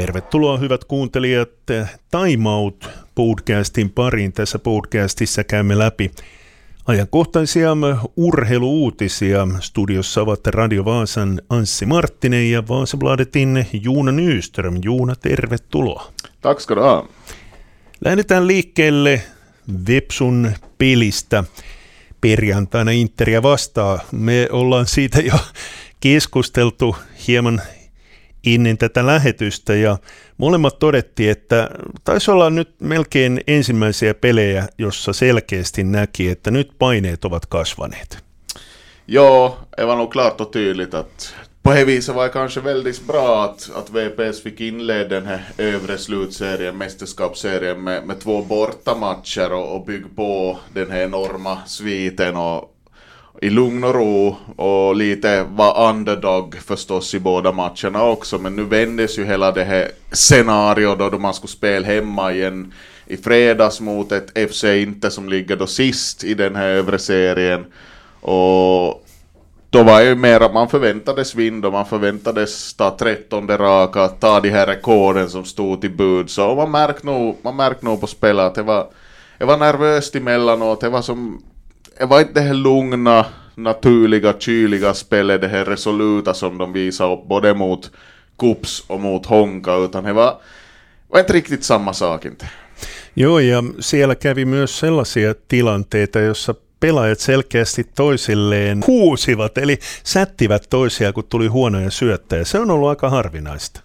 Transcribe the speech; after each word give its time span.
Tervetuloa 0.00 0.58
hyvät 0.58 0.84
kuuntelijat 0.84 1.48
Time 2.10 2.48
Out 2.48 2.90
podcastin 3.14 3.90
pariin. 3.90 4.32
Tässä 4.32 4.58
podcastissa 4.58 5.44
käymme 5.44 5.78
läpi 5.78 6.10
ajankohtaisia 6.86 7.76
urheiluuutisia. 8.16 9.48
Studiossa 9.60 10.22
ovat 10.22 10.46
Radio 10.46 10.84
Vaasan 10.84 11.40
Anssi 11.48 11.86
Marttinen 11.86 12.50
ja 12.50 12.68
Vaasabladetin 12.68 13.66
Juuna 13.82 14.12
Nyström. 14.12 14.80
Juuna, 14.84 15.14
tervetuloa. 15.14 16.12
Tack 16.40 16.60
ska 16.60 16.76
du 16.76 16.80
ha. 16.80 17.08
Lähdetään 18.04 18.46
liikkeelle 18.46 19.22
Vepsun 19.88 20.52
pelistä 20.78 21.44
perjantaina 22.20 22.90
Interia 22.90 23.42
vastaan. 23.42 24.00
Me 24.12 24.48
ollaan 24.52 24.86
siitä 24.86 25.20
jo 25.20 25.34
keskusteltu 26.00 26.96
hieman 27.28 27.62
ennen 28.46 28.78
tätä 28.78 29.06
lähetystä 29.06 29.74
ja 29.74 29.98
molemmat 30.36 30.78
todettiin, 30.78 31.30
että 31.30 31.70
taisi 32.04 32.30
olla 32.30 32.50
nyt 32.50 32.74
melkein 32.80 33.40
ensimmäisiä 33.46 34.14
pelejä, 34.14 34.68
jossa 34.78 35.12
selkeästi 35.12 35.84
näki, 35.84 36.28
että 36.28 36.50
nyt 36.50 36.70
paineet 36.78 37.24
ovat 37.24 37.46
kasvaneet. 37.46 38.18
Ja, 39.06 39.56
det 39.76 39.86
var 39.86 39.96
nog 39.96 40.12
klart 40.12 40.40
och 40.40 40.50
tydligt 40.50 40.94
att 40.94 41.34
på 41.62 41.72
det 41.72 41.84
viset 41.84 42.14
var 42.14 42.24
det 42.24 42.32
kanske 42.32 42.60
väldigt 42.60 43.06
bra 43.06 43.44
att, 43.44 43.70
att 43.74 43.90
VPS 43.90 44.42
fick 44.42 44.60
inleda 44.60 45.08
den 45.08 45.26
här 45.26 45.44
övre 45.58 45.98
slutserien, 45.98 46.78
mästerskapsserien 46.78 47.84
med, 47.84 48.06
med 48.06 48.20
två 48.20 48.42
bortamatcher 48.42 49.52
och, 49.52 49.76
och 49.76 49.84
bygga 49.86 50.08
på 50.16 50.58
den 50.74 50.90
här 50.90 51.02
enorma 51.02 51.58
sviten 51.66 52.36
och 52.36 52.76
i 53.42 53.50
lugn 53.50 53.84
och 53.84 53.94
ro 53.94 54.36
och 54.56 54.96
lite 54.96 55.42
var 55.42 55.88
underdog 55.90 56.54
förstås 56.54 57.14
i 57.14 57.20
båda 57.20 57.52
matcherna 57.52 58.04
också. 58.04 58.38
Men 58.38 58.56
nu 58.56 58.64
vändes 58.64 59.18
ju 59.18 59.24
hela 59.24 59.52
det 59.52 59.64
här 59.64 59.88
scenariot 60.12 60.98
då, 60.98 61.10
då 61.10 61.18
man 61.18 61.34
skulle 61.34 61.50
spela 61.50 61.86
hemma 61.86 62.32
igen 62.32 62.72
i 63.06 63.16
fredags 63.16 63.80
mot 63.80 64.12
ett 64.12 64.50
FC 64.50 64.64
Inte 64.64 65.10
som 65.10 65.28
ligger 65.28 65.56
då 65.56 65.66
sist 65.66 66.24
i 66.24 66.34
den 66.34 66.56
här 66.56 66.68
övre 66.68 66.98
serien. 66.98 67.64
Och 68.20 69.06
då 69.70 69.82
var 69.82 70.00
ju 70.00 70.14
mer 70.14 70.40
att 70.40 70.54
man 70.54 70.68
förväntades 70.68 71.34
vinna 71.34 71.66
och 71.66 71.72
man 71.72 71.86
förväntades 71.86 72.74
ta 72.74 72.96
trettonde 72.96 73.56
raka, 73.56 74.08
ta 74.08 74.40
de 74.40 74.50
här 74.50 74.66
rekorden 74.66 75.30
som 75.30 75.44
stod 75.44 75.80
till 75.80 75.90
bud. 75.90 76.30
Så 76.30 76.54
man 76.54 76.70
märkte 76.70 77.06
nog, 77.06 77.36
man 77.42 77.56
märkte 77.56 77.84
nog 77.84 78.00
på 78.00 78.06
spelet 78.06 78.46
att 78.46 78.54
det 78.54 78.62
var, 78.62 78.86
det 79.38 79.44
var 79.44 79.56
nervöst 79.56 80.16
emellanåt. 80.16 80.80
Det 80.80 80.88
var 80.88 81.02
som 81.02 81.42
var 82.06 82.20
inte 82.20 82.32
det 82.34 82.40
här 82.40 82.54
lugna, 82.54 83.26
naturliga, 83.54 84.34
kyliga 84.38 84.94
spelet, 84.94 85.40
det 85.40 85.48
här 85.48 85.64
resoluta 85.64 86.34
som 86.34 86.58
de 86.58 86.72
visade 86.72 87.14
upp 87.14 87.28
både 87.28 87.54
mot 87.54 87.90
Kups 88.38 88.84
och 88.86 89.00
mot 89.00 89.26
Honka, 89.26 89.74
utan 89.76 90.04
det 90.04 90.12
var, 90.12 90.40
var 91.08 91.20
inte 91.20 91.32
riktigt 91.32 91.64
samma 91.64 91.92
sak 91.92 92.24
inte. 92.24 92.46
Joo, 93.14 93.40
ja 93.40 93.64
siellä 93.80 94.14
kävi 94.14 94.44
myös 94.44 94.78
sellaisia 94.78 95.34
tilanteita, 95.48 96.20
jossa 96.20 96.54
pelaajat 96.80 97.18
selkeästi 97.20 97.84
toisilleen 97.94 98.82
huusivat, 98.86 99.58
eli 99.58 99.78
sättivät 100.04 100.66
toisia, 100.70 101.12
kun 101.12 101.24
tuli 101.24 101.46
huonoja 101.46 101.90
syöttäjä. 101.90 102.44
Se 102.44 102.58
on 102.58 102.70
ollut 102.70 102.88
aika 102.88 103.10
harvinaista. 103.10 103.80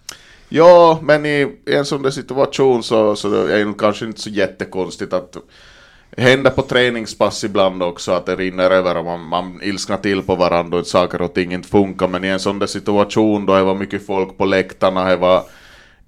Ja, 0.50 0.98
men 1.02 1.26
i 1.26 1.46
en 1.66 1.84
sån 1.84 2.02
där 2.02 2.10
situation 2.10 2.82
så, 2.82 3.16
så 3.16 3.46
är 3.46 3.64
det 3.64 3.74
kanske 3.78 4.06
inte 4.06 4.20
så 4.20 4.30
jättekonstigt 4.30 5.12
att 5.12 5.36
händer 6.16 6.50
på 6.50 6.62
träningspass 6.62 7.44
ibland 7.44 7.82
också 7.82 8.12
att 8.12 8.26
det 8.26 8.36
rinner 8.36 8.70
över 8.70 8.96
och 8.96 9.04
man, 9.04 9.20
man 9.20 9.60
ilsknar 9.62 9.96
till 9.96 10.22
på 10.22 10.34
varandra 10.34 10.78
och 10.78 10.86
saker 10.86 11.22
och 11.22 11.34
ting 11.34 11.52
inte 11.52 11.68
funkar. 11.68 12.08
Men 12.08 12.24
i 12.24 12.28
en 12.28 12.40
sån 12.40 12.58
där 12.58 12.66
situation 12.66 13.46
då 13.46 13.54
det 13.54 13.62
var 13.62 13.74
mycket 13.74 14.06
folk 14.06 14.38
på 14.38 14.44
läktarna, 14.44 15.04
det 15.04 15.16
var 15.16 15.42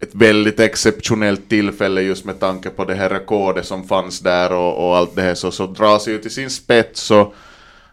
ett 0.01 0.15
väldigt 0.15 0.61
exceptionellt 0.61 1.49
tillfälle 1.49 2.01
just 2.01 2.25
med 2.25 2.41
tanke 2.41 2.71
på 2.71 2.85
det 2.85 2.95
här 2.95 3.09
rekordet 3.09 3.67
som 3.67 3.89
fanns 3.89 4.21
där 4.21 4.53
och, 4.53 4.89
och 4.89 4.97
allt 4.97 5.17
det 5.17 5.23
här 5.23 5.35
så, 5.35 5.51
så 5.51 5.67
dras 5.67 6.09
ju 6.09 6.19
till 6.19 6.31
sin 6.31 6.51
spets 6.51 7.11
och 7.11 7.35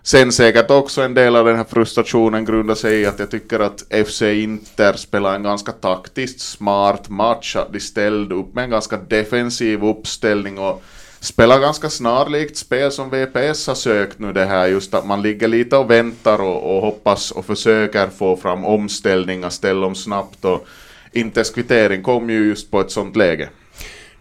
sen 0.03 0.31
säkert 0.31 0.71
också 0.71 1.01
en 1.01 1.13
del 1.13 1.35
av 1.35 1.45
den 1.45 1.55
här 1.55 1.63
frustrationen 1.63 2.45
grundar 2.45 2.75
sig 2.75 3.01
i 3.01 3.05
att 3.05 3.19
jag 3.19 3.31
tycker 3.31 3.59
att 3.59 4.07
FC 4.07 4.21
Inter 4.21 4.93
spelar 4.93 5.35
en 5.35 5.43
ganska 5.43 5.71
taktiskt 5.71 6.39
smart 6.39 7.09
match, 7.09 7.55
att 7.55 7.73
de 7.73 7.79
ställde 7.79 8.35
upp 8.35 8.53
med 8.53 8.63
en 8.63 8.69
ganska 8.69 8.97
defensiv 8.97 9.83
uppställning 9.83 10.59
och 10.59 10.83
spelar 11.25 11.59
ganska 11.59 11.89
snarlikt 11.89 12.57
spel 12.57 12.91
som 12.91 13.09
VPS 13.09 13.67
har 13.67 13.75
sökt 13.75 14.19
nu 14.19 14.33
det 14.33 14.45
här 14.45 14.67
just 14.67 14.93
att 14.93 15.05
man 15.05 15.21
ligger 15.21 15.47
lite 15.47 15.77
och 15.77 15.89
väntar 15.89 16.41
och, 16.41 16.75
och 16.75 16.81
hoppas 16.81 17.31
och 17.31 17.45
försöker 17.45 18.07
få 18.07 18.37
fram 18.37 18.65
omställningar, 18.65 19.49
ställa 19.49 19.85
om 19.87 19.95
snabbt 19.95 20.45
och 20.45 20.67
Inters 21.13 21.51
kvittering 21.51 22.03
kom 22.03 22.29
ju 22.29 22.47
just 22.47 22.71
på 22.71 22.81
ett 22.81 22.91
sånt 22.91 23.15
läge. 23.15 23.49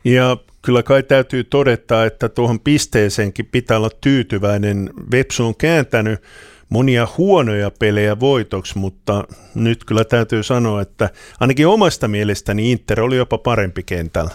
Ja 0.05 0.39
kyllä 0.63 0.83
kai 0.83 1.03
täytyy 1.03 1.45
todeta, 1.45 2.05
että 2.05 2.29
tuohon 2.29 2.61
pisteeseenkin 2.61 3.47
pitää 3.47 3.77
olla 3.77 3.91
tyytyväinen. 4.01 4.91
Vepsu 5.11 5.47
on 5.47 5.55
kääntänyt 5.55 6.21
monia 6.69 7.09
huonoja 7.19 7.71
pelejä 7.71 8.21
voitoksi, 8.21 8.79
mutta 8.79 9.25
nyt 9.55 9.85
kyllä 9.85 10.05
täytyy 10.05 10.43
sanoa, 10.43 10.83
että 10.83 11.11
ainakin 11.41 11.67
omasta 11.67 12.09
mielestäni 12.09 12.73
Inter 12.73 13.01
oli 13.01 13.17
jopa 13.17 13.39
parempi 13.39 13.83
kentällä. 13.83 14.31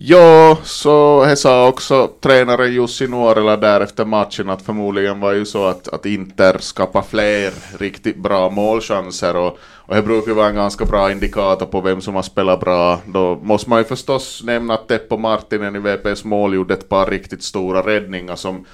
Ja, 0.00 0.58
så 0.62 1.24
det 1.24 1.36
sa 1.36 1.68
också 1.68 2.10
tränaren 2.20 2.72
Jussi 2.72 3.08
Nuorela 3.08 3.56
där 3.56 3.80
efter 3.80 4.04
matchen 4.04 4.50
att 4.50 4.62
förmodligen 4.62 5.20
var 5.20 5.32
ju 5.32 5.44
så 5.44 5.66
att, 5.66 5.88
att 5.88 6.06
Inter 6.06 6.58
skapar 6.58 7.02
fler 7.02 7.52
riktigt 7.78 8.16
bra 8.16 8.50
målchanser 8.50 9.36
och, 9.36 9.58
och 9.60 9.94
det 9.94 10.02
brukar 10.02 10.28
ju 10.28 10.34
vara 10.34 10.48
en 10.48 10.54
ganska 10.54 10.84
bra 10.84 11.12
indikator 11.12 11.66
på 11.66 11.80
vem 11.80 12.00
som 12.00 12.14
har 12.14 12.22
spelat 12.22 12.60
bra. 12.60 13.00
Då 13.06 13.38
måste 13.42 13.70
man 13.70 13.78
ju 13.78 13.84
förstås 13.84 14.42
nämna 14.44 14.74
att 14.74 14.88
Teppo 14.88 15.16
Martinen 15.16 15.76
i 15.76 15.78
VPs 15.78 16.24
mål 16.24 16.54
gjorde 16.54 16.74
ett 16.74 16.88
par 16.88 17.06
riktigt 17.06 17.42
stora 17.42 17.86
räddningar 17.86 18.36
som 18.36 18.64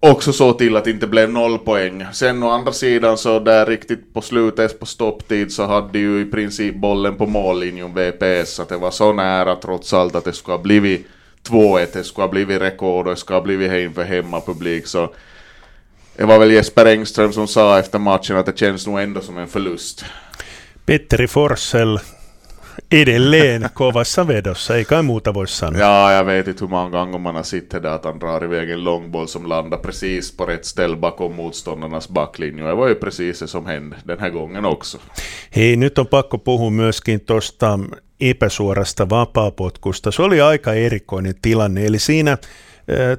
också 0.00 0.32
såg 0.32 0.58
till 0.58 0.76
att 0.76 0.84
det 0.84 0.90
inte 0.90 1.06
blev 1.06 1.30
noll 1.30 1.58
poäng. 1.58 2.06
Sen 2.12 2.42
å 2.42 2.50
andra 2.50 2.72
sidan 2.72 3.18
så 3.18 3.38
där 3.38 3.66
riktigt 3.66 4.14
på 4.14 4.20
slutet 4.20 4.80
på 4.80 4.86
stopptid 4.86 5.52
så 5.52 5.66
hade 5.66 5.98
ju 5.98 6.20
i 6.20 6.24
princip 6.24 6.76
bollen 6.76 7.16
på 7.16 7.26
mållinjen 7.26 7.94
VPS 7.94 8.54
så 8.54 8.62
att 8.62 8.68
det 8.68 8.76
var 8.76 8.90
så 8.90 9.12
nära 9.12 9.56
trots 9.56 9.92
allt 9.92 10.14
att 10.14 10.24
det 10.24 10.32
skulle 10.32 10.56
ha 10.56 10.62
blivit 10.62 11.06
2-1, 11.48 11.86
det 11.92 12.04
skulle 12.04 12.22
ha 12.24 12.30
blivit 12.30 12.60
rekord 12.60 13.06
och 13.06 13.12
det 13.12 13.20
skulle 13.20 13.36
ha 13.36 13.44
blivit 13.44 13.70
hem 13.70 13.94
för 13.94 14.04
hemmapublik 14.04 14.86
så 14.86 15.12
det 16.16 16.24
var 16.24 16.38
väl 16.38 16.52
Jesper 16.52 16.86
Engström 16.86 17.32
som 17.32 17.48
sa 17.48 17.78
efter 17.78 17.98
matchen 17.98 18.36
att 18.36 18.46
det 18.46 18.58
känns 18.58 18.86
nog 18.86 19.00
ändå 19.00 19.20
som 19.20 19.38
en 19.38 19.48
förlust. 19.48 20.04
Petteri 20.86 21.28
Forsell 21.28 22.00
edelleen 22.90 23.68
kovassa 23.74 24.28
vedossa, 24.28 24.76
ei 24.76 24.84
kai 24.84 25.02
muuta 25.02 25.34
voi 25.34 25.48
sanoa. 25.48 25.80
Ja, 25.80 26.12
jag 26.12 26.24
vet 26.24 26.48
inte 26.48 26.64
hur 26.64 26.70
många 26.70 26.90
gånger 26.90 27.18
man 27.18 27.36
har 27.36 27.42
sett 27.42 27.70
det 27.70 27.80
där 27.80 27.90
att 27.90 28.04
han 28.04 28.18
drar 28.18 28.44
iväg 28.44 28.70
en 28.70 28.84
långboll 28.84 29.28
som 29.28 29.46
landar 29.46 29.78
precis 29.78 30.36
på 30.36 30.46
rätt 30.46 30.66
ställe 30.66 30.96
bakom 30.96 31.36
motståndarnas 31.36 32.08
backlinje. 32.08 32.64
Det 32.64 32.74
var 32.74 32.88
ju 32.88 32.94
precis 32.94 33.38
det 33.38 33.48
som 33.48 33.66
hände 33.66 33.96
den 34.04 34.18
här 34.18 34.30
gången 34.30 34.64
också. 34.64 34.98
Hei, 35.50 35.76
nyt 35.76 35.98
on 35.98 36.06
pakko 36.06 36.38
puhua 36.38 36.70
myöskin 36.70 37.20
tuosta 37.20 37.78
epäsuorasta 38.20 39.10
vapaapotkusta. 39.10 40.12
Se 40.12 40.22
oli 40.22 40.40
aika 40.40 40.74
erikoinen 40.74 41.34
tilanne, 41.42 41.86
eli 41.86 41.98
siinä 41.98 42.38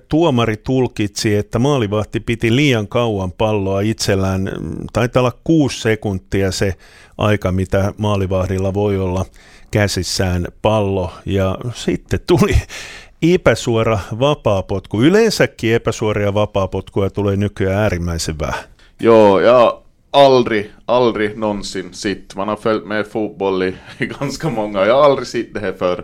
tuomari 0.10 0.58
tulkitsi, 0.58 1.36
että 1.36 1.60
maalivahti 1.60 2.20
piti 2.20 2.56
liian 2.56 2.88
kauan 2.88 3.32
palloa 3.32 3.82
itsellään. 3.82 4.52
Taitaa 4.94 5.22
olla 5.22 5.38
kuusi 5.44 5.82
sekuntia 5.82 6.52
se 6.52 6.74
aika, 7.18 7.52
mitä 7.52 7.94
maalivahdilla 7.98 8.74
voi 8.74 9.00
olla 9.00 9.26
käsissään 9.72 10.48
pallo. 10.62 11.12
Ja 11.26 11.58
sitten 11.74 12.20
tuli 12.28 12.56
epäsuora 13.34 14.00
vapaapotku. 14.20 15.02
Yleensäkin 15.02 15.74
epäsuoria 15.74 16.34
vapaapotkuja 16.34 17.10
tulee 17.10 17.36
nykyään 17.36 17.82
äärimmäisen 17.82 18.40
vähän. 18.40 18.64
Joo, 19.00 19.40
ja 19.40 19.82
aldrig, 20.14 20.66
aldrig 20.88 21.36
någonsin 21.36 21.94
sitt. 21.94 22.36
Man 22.36 22.48
har 22.48 22.58
följt 22.58 22.86
med 22.86 23.06
fotboll 23.06 23.62
i, 23.62 23.76
ganska 24.20 24.50
många, 24.60 24.86
jag 24.86 24.96
har 24.96 25.04
aldrig 25.04 25.28
sett 25.28 25.54
det 25.54 25.60
här 25.60 25.74
förr. 25.74 26.04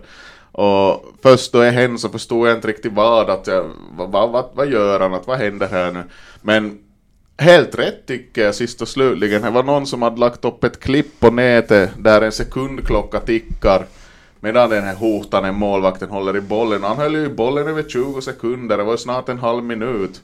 Och 0.54 1.06
först 1.24 1.52
då 1.52 1.64
jag 1.64 1.72
hände 1.72 1.98
så 1.98 2.10
förstod 2.10 2.48
jag 2.48 2.58
inte 2.58 2.68
riktigt 2.68 2.94
vad, 2.94 3.30
att 3.30 3.48
jag, 3.48 3.72
vad, 3.92 4.12
vad, 4.12 4.46
vad 4.54 4.68
gör 4.68 5.00
han, 5.00 5.14
att 5.14 5.28
vad 5.28 5.38
händer 5.38 5.68
här 5.68 5.92
nu? 5.92 6.04
Men 6.42 6.80
helt 7.38 7.80
rätt 7.80 8.06
tycker 8.08 8.46
jag 8.46 8.56
sist 8.56 8.82
och 8.82 8.88
slutligen. 8.88 9.42
Det 9.42 9.50
var 9.50 9.64
någon 9.64 9.86
som 9.86 10.02
hade 10.02 10.20
lagt 10.20 10.46
upp 10.46 10.64
ett 10.64 10.80
klipp 10.80 11.20
på 11.20 11.32
nätet 11.32 11.90
där 11.98 12.22
en 12.22 12.32
sekundklocka 12.32 13.20
tickar 13.20 13.86
medan 14.40 14.70
den 14.70 14.84
här 14.84 14.96
hotande 14.96 15.52
målvakten 15.52 16.10
håller 16.10 16.36
i 16.36 16.42
bollen. 16.42 16.84
Han 16.84 16.98
höll 16.98 17.16
ju 17.16 17.26
i 17.26 17.30
bollen 17.30 17.68
över 17.68 17.84
20 17.84 18.22
sekunder, 18.22 18.78
det 18.78 18.84
var 18.84 18.98
snart 18.98 19.30
en 19.30 19.40
halv 19.40 19.64
minut. 19.64 20.22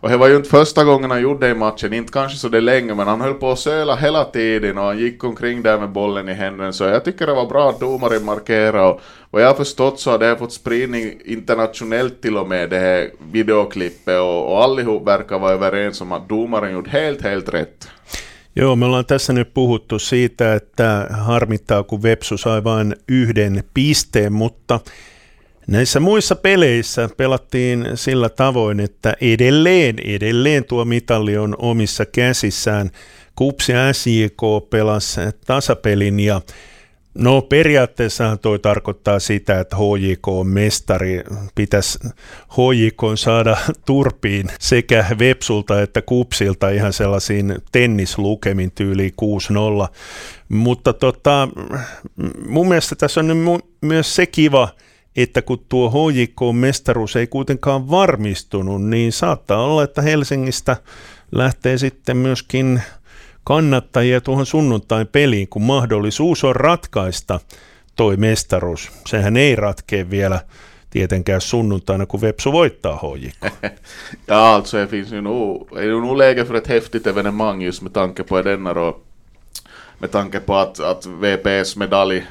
Och 0.00 0.08
det 0.08 0.16
var 0.16 0.28
ju 0.28 0.36
inte 0.36 0.48
första 0.48 0.84
gången 0.84 1.10
han 1.10 1.22
gjorde 1.22 1.46
det 1.46 1.50
i 1.50 1.54
matchen, 1.54 1.92
inte 1.92 2.12
kanske 2.12 2.38
så 2.38 2.48
det 2.48 2.60
länge, 2.60 2.94
men 2.94 3.08
han 3.08 3.20
höll 3.20 3.34
på 3.34 3.50
att 3.50 3.58
söla 3.58 3.96
hela 3.96 4.24
tiden 4.24 4.78
och 4.78 4.84
han 4.84 4.98
gick 4.98 5.24
omkring 5.24 5.62
där 5.62 5.78
med 5.78 5.88
bollen 5.88 6.28
i 6.28 6.32
händerna. 6.32 6.72
Så 6.72 6.84
jag 6.84 7.04
tycker 7.04 7.26
det 7.26 7.34
var 7.34 7.46
bra 7.46 7.70
att 7.70 7.80
domaren 7.80 8.24
markerade 8.24 8.82
och 8.82 9.00
vad 9.30 9.42
jag 9.42 9.46
har 9.46 9.54
förstått 9.54 10.00
så 10.00 10.10
har 10.10 10.18
det 10.18 10.36
fått 10.36 10.52
spridning 10.52 11.12
internationellt 11.24 12.22
till 12.22 12.36
och 12.36 12.48
med 12.48 12.70
det 12.70 12.78
här 12.78 13.10
videoklippet 13.32 14.20
och, 14.20 14.52
och 14.52 14.62
allihop 14.64 15.06
verkar 15.06 15.38
vara 15.38 15.52
överens 15.52 16.00
om 16.00 16.12
att 16.12 16.28
domaren 16.28 16.72
gjort 16.72 16.88
helt, 16.88 17.22
helt 17.22 17.48
rätt. 17.48 17.88
Joo, 18.54 18.76
me 18.76 18.86
ollaan 18.86 19.04
tässä 19.04 19.32
nyt 19.32 19.54
puhuttu 19.54 19.98
siitä, 19.98 20.54
että 20.54 21.06
harmittaa, 21.10 21.82
kun 21.82 22.02
Vepsu 22.02 22.36
sai 22.36 22.64
vain 22.64 22.96
yhden 23.08 23.64
pisteen, 23.74 24.32
mutta 24.32 24.80
näissä 25.66 26.00
muissa 26.00 26.36
peleissä 26.36 27.08
pelattiin 27.16 27.86
sillä 27.94 28.28
tavoin, 28.28 28.80
että 28.80 29.14
edelleen, 29.20 29.96
edelleen 30.04 30.64
tuo 30.64 30.84
mitalli 30.84 31.36
on 31.36 31.56
omissa 31.58 32.06
käsissään. 32.06 32.90
Kupsi 33.36 33.72
SJK 33.92 34.70
pelasi 34.70 35.20
tasapelin 35.46 36.20
ja 36.20 36.40
No 37.14 37.42
periaatteessa 37.42 38.36
toi 38.36 38.58
tarkoittaa 38.58 39.18
sitä, 39.18 39.60
että 39.60 39.76
HJK 39.76 40.28
on 40.28 40.46
mestari. 40.46 41.22
Pitäisi 41.54 41.98
HJK 42.48 43.02
saada 43.14 43.56
turpiin 43.86 44.46
sekä 44.60 45.06
Vepsulta 45.18 45.82
että 45.82 46.02
Kupsilta 46.02 46.70
ihan 46.70 46.92
sellaisiin 46.92 47.54
tennislukemin 47.72 48.70
tyyliin 48.74 49.12
6-0. 49.88 49.88
Mutta 50.48 50.92
tota, 50.92 51.48
mun 52.46 52.68
mielestä 52.68 52.94
tässä 52.94 53.20
on 53.20 53.26
nyt 53.26 53.64
myös 53.80 54.16
se 54.16 54.26
kiva, 54.26 54.68
että 55.22 55.42
kun 55.42 55.64
tuo 55.68 55.90
HJK-mestaruus 55.90 57.16
ei 57.16 57.26
kuitenkaan 57.26 57.90
varmistunut, 57.90 58.84
niin 58.84 59.12
saattaa 59.12 59.64
olla, 59.64 59.82
että 59.82 60.02
Helsingistä 60.02 60.76
lähtee 61.32 61.78
sitten 61.78 62.16
myöskin 62.16 62.82
kannattajia 63.44 64.20
tuohon 64.20 64.46
sunnuntain 64.46 65.06
peliin, 65.06 65.48
kun 65.48 65.62
mahdollisuus 65.62 66.44
on 66.44 66.56
ratkaista 66.56 67.40
toi 67.96 68.16
mestaruus. 68.16 68.90
Sehän 69.06 69.36
ei 69.36 69.56
ratkee 69.56 70.10
vielä 70.10 70.40
tietenkään 70.90 71.40
sunnuntaina, 71.40 72.06
kun 72.06 72.20
Vepsu 72.20 72.52
voittaa 72.52 72.98
HJK. 72.98 73.52
ja 74.28 74.54
alltså 74.54 74.78
det 74.78 74.90
finns 74.90 75.12
ju 75.12 75.20
nog, 75.20 75.68
är 75.76 75.82
ju 75.82 76.00
nog 76.00 76.16
läge 76.16 76.44
för 76.44 76.56
ett 76.56 76.66
häftigt 76.66 77.06
evenemang 77.06 77.62
just 77.62 77.82
med 77.82 77.92
tanke 77.92 78.24
på 78.24 78.44
denna 78.44 78.74
med 79.98 80.10
tanke 80.10 80.40
på 80.40 80.56
att, 80.56 80.80
att 80.80 81.06
VPS 81.06 81.76
medalj 81.76 82.22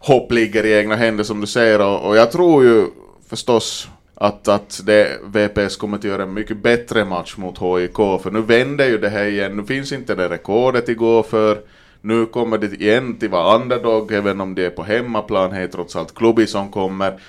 hopp 0.00 0.32
ligger 0.32 0.66
i 0.66 0.72
egna 0.72 0.96
händer 0.96 1.24
som 1.24 1.40
du 1.40 1.46
säger 1.46 1.80
och, 1.80 2.08
och 2.08 2.16
jag 2.16 2.32
tror 2.32 2.64
ju 2.64 2.86
förstås 3.28 3.88
att, 4.14 4.48
att 4.48 4.80
det, 4.84 5.18
VPS 5.24 5.76
kommer 5.76 5.96
att 5.96 6.04
göra 6.04 6.22
en 6.22 6.34
mycket 6.34 6.62
bättre 6.62 7.04
match 7.04 7.36
mot 7.36 7.58
HIK, 7.58 7.96
för 7.96 8.30
nu 8.30 8.40
vänder 8.40 8.88
ju 8.88 8.98
det 8.98 9.08
här 9.08 9.24
igen, 9.24 9.56
nu 9.56 9.64
finns 9.64 9.92
inte 9.92 10.14
det 10.14 10.28
rekordet 10.28 10.88
igår 10.88 11.22
för, 11.22 11.60
nu 12.00 12.26
kommer 12.26 12.58
det 12.58 12.82
igen 12.82 13.18
till 13.18 13.28
vara 13.28 13.56
underdog, 13.56 14.12
även 14.12 14.40
om 14.40 14.54
det 14.54 14.66
är 14.66 14.70
på 14.70 14.82
hemmaplan, 14.82 15.50
det 15.50 15.56
är 15.56 15.66
trots 15.66 15.96
allt 15.96 16.14
klubbi 16.14 16.46
som 16.46 16.70
kommer. 16.70 17.20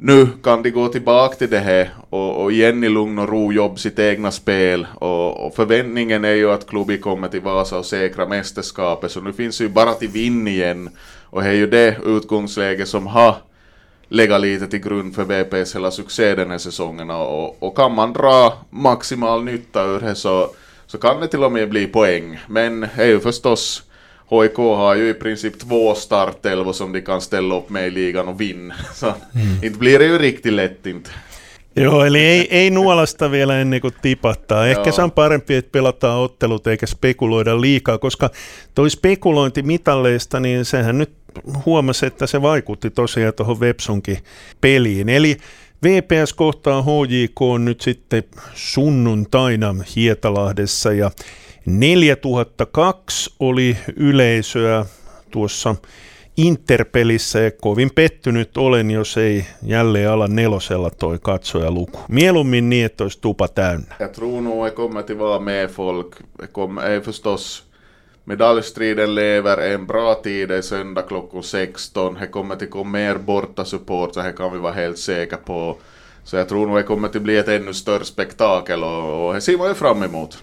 Nu 0.00 0.26
kan 0.42 0.62
de 0.62 0.70
gå 0.70 0.88
tillbaka 0.88 1.34
till 1.34 1.50
det 1.50 1.58
här 1.58 1.90
och, 2.10 2.42
och 2.42 2.52
igen 2.52 2.84
i 2.84 2.88
lugn 2.88 3.18
och 3.18 3.28
ro 3.28 3.52
jobba 3.52 3.76
sitt 3.76 3.98
egna 3.98 4.30
spel 4.30 4.86
och, 4.94 5.46
och 5.46 5.54
förväntningen 5.54 6.24
är 6.24 6.34
ju 6.34 6.50
att 6.50 6.66
klubbi 6.66 6.98
kommer 6.98 7.28
till 7.28 7.40
Vasa 7.40 7.78
och 7.78 7.86
säkra 7.86 8.26
mästerskapet, 8.26 9.10
så 9.10 9.20
nu 9.20 9.32
finns 9.32 9.58
det 9.58 9.64
ju 9.64 9.70
bara 9.70 9.92
till 9.92 10.08
vinn 10.08 10.48
igen. 10.48 10.90
Och 11.24 11.42
det 11.42 11.48
är 11.48 11.52
ju 11.52 11.66
det 11.66 11.96
utgångsläge 12.04 12.86
som 12.86 13.06
har 13.06 13.36
lägga 14.08 14.38
lite 14.38 14.66
till 14.66 14.80
grund 14.80 15.14
för 15.14 15.24
VPs 15.24 15.74
hela 15.74 15.90
succé 15.90 16.34
den 16.34 16.50
här 16.50 16.58
säsongen 16.58 17.10
och, 17.10 17.62
och 17.62 17.76
kan 17.76 17.94
man 17.94 18.12
dra 18.12 18.52
maximal 18.70 19.44
nytta 19.44 19.84
ur 19.84 20.00
det 20.00 20.14
så, 20.14 20.50
så 20.86 20.98
kan 20.98 21.20
det 21.20 21.28
till 21.28 21.44
och 21.44 21.52
med 21.52 21.70
bli 21.70 21.86
poäng. 21.86 22.38
Men 22.48 22.80
det 22.80 23.02
är 23.02 23.06
ju 23.06 23.20
förstås 23.20 23.82
HIK 24.30 24.56
har 24.56 24.94
ju 24.94 25.10
i 25.10 25.14
princip 25.14 25.58
två 25.58 25.94
startelvor 25.94 26.72
som 26.72 26.92
de 26.92 27.00
kan 27.00 27.20
ställa 27.20 27.54
upp 27.54 27.70
med 27.70 27.86
i 27.86 27.90
ligan 27.90 28.28
och 28.28 28.40
vinna. 28.40 28.74
Så 28.94 29.06
mm. 29.06 29.64
inte 29.64 29.78
blir 29.78 29.98
det 29.98 30.04
ju 30.04 30.18
riktigt 30.18 30.52
lätt 30.52 30.86
inte. 30.86 31.10
Joo, 31.76 32.02
eli 32.04 32.18
ei, 32.18 32.48
ei 32.50 32.70
nuolasta 32.70 33.30
vielä 33.30 33.60
ennen 33.60 33.80
kuin 33.80 33.94
tipahtaa. 34.02 34.66
Ehkä 34.66 34.92
se 34.92 35.02
on 35.02 35.12
parempi, 35.12 35.54
että 35.54 35.72
pelataan 35.72 36.18
ottelut 36.18 36.66
eikä 36.66 36.86
spekuloida 36.86 37.60
liikaa, 37.60 37.98
koska 37.98 38.30
toi 38.74 38.90
spekulointi 38.90 39.62
mitalleista, 39.62 40.40
niin 40.40 40.64
sehän 40.64 40.98
nyt 40.98 41.10
huomasi, 41.66 42.06
että 42.06 42.26
se 42.26 42.42
vaikutti 42.42 42.90
tosiaan 42.90 43.34
tuohon 43.34 43.60
Websunkin 43.60 44.18
peliin. 44.60 45.08
Eli 45.08 45.36
VPS 45.84 46.32
kohtaa 46.32 46.82
HJK 46.82 47.40
nyt 47.58 47.80
sitten 47.80 48.22
sunnuntaina 48.54 49.74
Hietalahdessa 49.96 50.92
ja 50.92 51.10
4002 51.68 53.34
oli 53.40 53.76
yleisöä 53.96 54.84
tuossa 55.30 55.74
Interpelissä 56.36 57.40
ja 57.40 57.50
kovin 57.50 57.90
pettynyt 57.94 58.56
olen, 58.56 58.90
jos 58.90 59.16
ei 59.16 59.46
jälleen 59.62 60.10
ala 60.10 60.28
nelosella 60.28 60.90
toi 60.90 61.18
katsojaluku. 61.22 61.98
Mieluummin 62.08 62.70
niin, 62.70 62.86
että 62.86 63.04
olisi 63.04 63.20
tupa 63.20 63.48
täynnä. 63.48 63.94
Jag 64.00 64.12
tror 64.12 64.42
nog 64.42 64.64
det 64.64 64.74
kommer 64.74 65.00
att 65.00 65.18
vara 65.18 65.40
med 65.40 65.68
folk. 65.68 66.16
Det 66.38 66.46
kommer, 66.46 67.00
förstås 67.00 67.64
Medaljstriden 68.24 69.14
lever 69.14 69.58
en 69.58 69.86
bra 69.86 70.14
tid, 70.14 70.50
är 70.50 70.62
söndag 70.62 71.02
klockan 71.02 71.42
16. 71.42 72.14
Det 72.20 72.26
kommer 72.26 72.54
att 72.54 72.70
komma 72.70 72.90
mer 72.90 73.18
borta 73.18 73.64
support, 73.64 74.14
så 74.14 74.22
det 74.22 74.32
kan 74.32 74.52
vi 74.52 74.58
vara 74.58 74.72
helt 74.72 74.98
säkra 74.98 75.38
på. 75.38 75.76
Så 76.24 76.36
jag 76.36 76.48
tror 76.48 76.66
nog 76.66 76.76
det 76.76 76.82
kommer 76.82 77.08
att 77.08 77.22
bli 77.22 77.36
ett 77.36 77.48
ännu 77.48 77.74
större 77.74 78.04
spektakel 78.04 78.84
och, 78.84 79.26
och 79.26 79.34
det 79.34 79.40
ser 79.40 79.58
man 79.58 79.68
ju 79.68 79.74
fram 79.74 80.02
emot. 80.02 80.42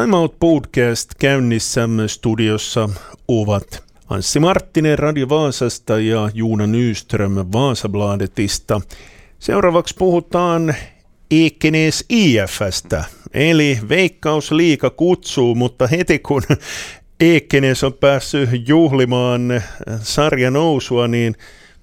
Time 0.00 0.16
Out 0.16 0.38
Podcast 0.40 1.10
käynnissä 1.18 1.88
studiossa 2.06 2.88
ovat 3.28 3.84
Anssi 4.08 4.40
Marttinen 4.40 4.98
Radio 4.98 5.28
Vaasasta 5.28 5.98
ja 5.98 6.30
Juuna 6.34 6.66
Nyström 6.66 7.34
Vaasabladetista. 7.52 8.80
Seuraavaksi 9.38 9.94
puhutaan 9.98 10.74
Ekenes 11.30 12.04
IFstä, 12.08 13.04
eli 13.34 13.78
Veikkausliika 13.88 14.90
kutsuu, 14.90 15.54
mutta 15.54 15.86
heti 15.86 16.18
kun 16.18 16.42
Ekenes 17.20 17.84
on 17.84 17.92
päässyt 17.92 18.68
juhlimaan 18.68 19.62
sarjan 20.02 20.52
nousua, 20.52 21.08
niin 21.08 21.34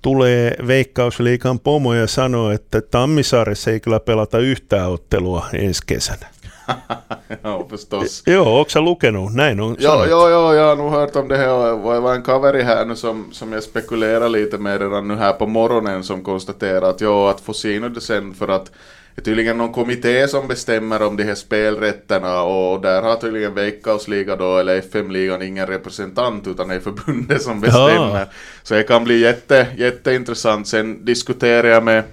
tulee 0.01 0.55
Veikkausliikan 0.67 1.59
pomo 1.59 1.93
ja 1.93 2.07
sanoo, 2.07 2.51
että 2.51 2.81
Tammisaaressa 2.81 3.71
ei 3.71 3.79
kyllä 3.79 3.99
pelata 3.99 4.39
yhtään 4.39 4.89
ottelua 4.89 5.49
ensi 5.53 5.81
kesänä. 5.85 6.40
ja, 7.41 7.67
förstås. 7.69 8.23
Jo, 8.25 8.59
också 8.59 8.81
lukenut, 8.81 9.31
näin 9.35 9.59
on 9.59 9.75
ja, 9.79 10.05
ja, 10.09 10.29
ja, 10.29 10.55
jag 10.55 10.63
har 10.63 10.75
nog 10.75 10.91
hört 10.91 11.15
om 11.15 11.27
det 11.27 11.37
här. 11.37 11.93
Det 11.93 11.99
var 11.99 12.15
en 12.15 12.23
kaveri 12.23 12.61
här 12.61 12.85
nu 12.85 12.95
som, 12.95 13.29
som 13.31 13.53
jag 13.53 13.63
spekulerar 13.63 14.29
lite 14.29 14.57
med 14.57 14.81
redan 14.81 15.07
nu 15.07 15.15
här 15.15 15.33
på 15.33 15.47
morgonen 15.47 16.03
som 16.03 16.23
konstaterar 16.23 16.89
att 16.89 17.01
ja, 17.01 17.29
att 17.29 17.41
få 17.41 17.53
se 17.53 17.79
nu 17.79 17.89
det 17.89 18.01
sen 18.01 18.33
för 18.33 18.47
att 18.47 18.71
det 19.15 19.21
är 19.21 19.23
tydligen 19.23 19.57
någon 19.57 19.73
kommitté 19.73 20.27
som 20.27 20.47
bestämmer 20.47 21.01
om 21.01 21.17
de 21.17 21.23
här 21.23 21.35
spelrätterna 21.35 22.43
och 22.43 22.81
där 22.81 23.01
har 23.01 23.15
tydligen 23.15 23.53
Veikkausliga 23.53 24.35
då, 24.35 24.57
eller 24.57 24.75
FM-ligan, 24.75 25.41
ingen 25.41 25.67
representant 25.67 26.47
utan 26.47 26.67
det 26.67 26.75
är 26.75 26.79
förbundet 26.79 27.41
som 27.41 27.61
bestämmer. 27.61 28.19
Ja. 28.19 28.25
Så 28.63 28.73
det 28.73 28.83
kan 28.83 29.03
bli 29.03 29.19
jätte, 29.19 29.67
jätteintressant. 29.77 30.67
Sen 30.67 31.05
diskuterar 31.05 31.67
jag 31.67 31.83
med 31.83 32.03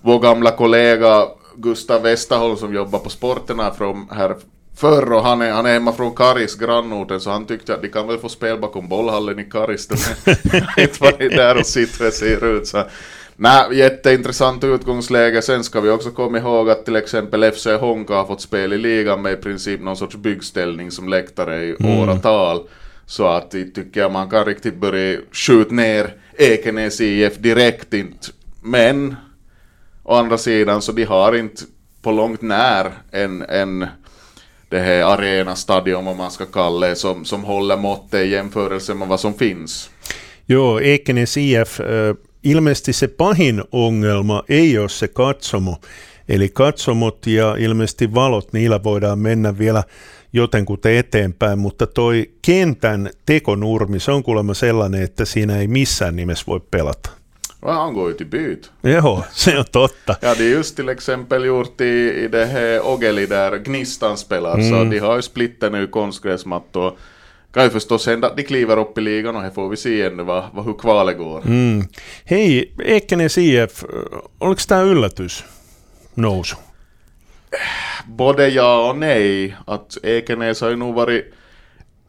vår 0.00 0.18
gamla 0.18 0.50
kollega 0.50 1.26
Gustav 1.60 2.02
Westerholm 2.02 2.56
som 2.56 2.74
jobbar 2.74 2.98
på 2.98 3.10
sporterna 3.10 3.70
från 3.70 4.08
här 4.10 4.36
förr 4.76 5.12
och 5.12 5.22
han 5.22 5.42
är, 5.42 5.50
han 5.50 5.66
är 5.66 5.72
hemma 5.72 5.92
från 5.92 6.14
Karis, 6.14 6.54
grannorten, 6.54 7.20
så 7.20 7.30
han 7.30 7.46
tyckte 7.46 7.74
att 7.74 7.82
de 7.82 7.88
kan 7.88 8.08
väl 8.08 8.18
få 8.18 8.28
spel 8.28 8.58
bakom 8.58 8.88
bollhallen 8.88 9.38
i 9.38 9.44
Karis. 9.44 9.88
inte 10.78 11.02
varit 11.02 11.30
där 11.30 11.54
och 11.54 11.64
det 11.98 12.12
ser 12.12 12.44
ut. 12.44 12.66
Så. 12.66 12.84
Nej, 13.36 13.78
jätteintressant 13.78 14.64
utgångsläge. 14.64 15.42
Sen 15.42 15.64
ska 15.64 15.80
vi 15.80 15.90
också 15.90 16.10
komma 16.10 16.38
ihåg 16.38 16.70
att 16.70 16.84
till 16.84 16.96
exempel 16.96 17.52
FC 17.52 17.66
Honka 17.66 18.14
har 18.14 18.24
fått 18.24 18.40
spel 18.40 18.72
i 18.72 18.78
ligan 18.78 19.22
med 19.22 19.32
i 19.32 19.36
princip 19.36 19.80
någon 19.80 19.96
sorts 19.96 20.16
byggställning 20.16 20.90
som 20.90 21.08
läktare 21.08 21.64
i 21.64 21.76
mm. 21.80 21.98
åratal. 21.98 22.68
Så 23.06 23.26
att 23.26 23.50
tycker 23.50 24.00
jag 24.00 24.12
man 24.12 24.30
kan 24.30 24.44
riktigt 24.44 24.76
börja 24.76 25.20
skjuta 25.32 25.74
ner 25.74 26.14
Ekenäs 26.38 27.00
IF 27.00 27.36
direkt 27.36 27.94
inte. 27.94 28.28
Men 28.62 29.16
Å 30.08 30.14
andra 30.14 30.38
sidan 30.38 30.82
så 30.82 30.92
de 30.92 31.04
har 31.04 31.36
inte 31.36 31.64
på 32.02 32.12
långt 32.12 32.42
när 32.42 32.92
en, 33.12 33.42
en 33.42 33.86
det 34.68 34.78
här 34.80 35.02
arenastadion, 35.02 36.04
vad 36.04 36.16
man 36.16 36.30
ska 36.30 36.46
kalla 36.46 36.86
det, 36.86 36.96
som, 36.96 37.24
som 37.24 37.44
håller 37.44 37.76
måttet 37.76 38.26
i 38.26 38.30
jämförelse 38.30 38.94
med 38.94 39.08
vad 39.08 39.20
som 39.20 39.34
finns. 39.34 39.90
Joo, 40.46 40.80
Ekenes 40.80 41.36
IF, 41.36 41.80
äh, 41.80 41.86
ilmeisesti 42.42 42.92
se 42.92 43.08
pahin 43.08 43.62
ongelma 43.72 44.42
ei 44.48 44.78
ole 44.78 44.88
se 44.88 45.08
katsomo, 45.08 45.76
eli 46.28 46.48
katsomot 46.48 47.26
ja 47.26 47.56
ilmeisesti 47.56 48.14
valot, 48.14 48.52
niillä 48.52 48.82
voidaan 48.82 49.18
mennä 49.18 49.58
vielä 49.58 49.82
jotenkuten 50.32 50.96
eteenpäin, 50.96 51.58
mutta 51.58 51.86
toi 51.86 52.30
kentän 52.42 53.10
tekonurmi, 53.26 54.00
se 54.00 54.12
on 54.12 54.22
kuulemma 54.22 54.54
sellainen, 54.54 55.02
että 55.02 55.24
siinä 55.24 55.58
ei 55.58 55.66
missään 55.68 56.16
nimessä 56.16 56.44
voi 56.46 56.60
pelata. 56.70 57.10
Han 57.62 57.94
går 57.94 58.08
ju 58.08 58.14
till 58.14 58.26
byt. 58.26 58.70
Jo, 58.82 59.22
se 59.32 59.58
on 59.58 59.64
totta. 59.64 60.16
Ja, 60.22 60.34
det 60.34 60.44
är 60.44 60.50
just 60.50 60.76
till 60.76 60.88
exempel 60.88 61.44
gjort 61.44 61.80
i, 61.80 61.84
i 62.24 62.28
det 62.28 62.44
här 62.44 62.86
Ogeli 62.86 63.26
där 63.26 63.58
Gnistan 63.58 64.18
spelar, 64.18 64.54
mm. 64.54 64.70
så 64.70 64.84
de 64.84 64.98
har 64.98 65.16
ju 65.16 65.22
splittat 65.22 65.72
nu 65.72 65.86
konstgräsmattor. 65.86 66.92
Kan 67.52 67.64
ju 67.64 67.70
förstås 67.70 68.06
hända 68.06 68.26
att 68.26 68.36
de 68.36 68.42
kliver 68.42 68.78
upp 68.78 68.98
i 68.98 69.00
ligan 69.00 69.36
och 69.36 69.42
här 69.42 69.50
får 69.50 69.68
vi 69.68 69.76
se 69.76 70.02
ännu 70.02 70.22
vad, 70.22 70.44
vad, 70.52 70.64
hur 70.64 70.72
kvalet 70.72 71.18
går. 71.18 71.46
Mm. 71.46 71.88
Hei, 72.24 72.74
Ekenäs 72.84 73.38
IF, 73.38 73.84
oliko 74.38 74.60
tämä 74.68 74.82
yllätys 74.82 75.44
nousu? 76.14 76.56
Både 78.06 78.48
ja 78.48 78.90
och 78.90 78.98
nej. 78.98 79.56
Att 79.66 79.98
Ekenäs 80.02 80.60
har 80.60 80.70
ju 80.70 80.76
nog 80.76 80.94
varit 80.94 81.34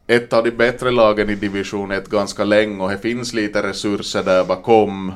ett 0.06 0.32
av 0.32 0.44
de 0.44 0.50
bättre 0.50 0.90
lagen 0.90 1.30
i 1.30 1.34
division 1.34 1.90
1 1.90 2.08
ganska 2.08 2.44
länge 2.44 2.82
och 2.82 2.90
det 2.90 2.98
finns 2.98 3.32
lite 3.32 3.62
resurser 3.62 4.22
där 4.22 4.44
bakom. 4.44 5.12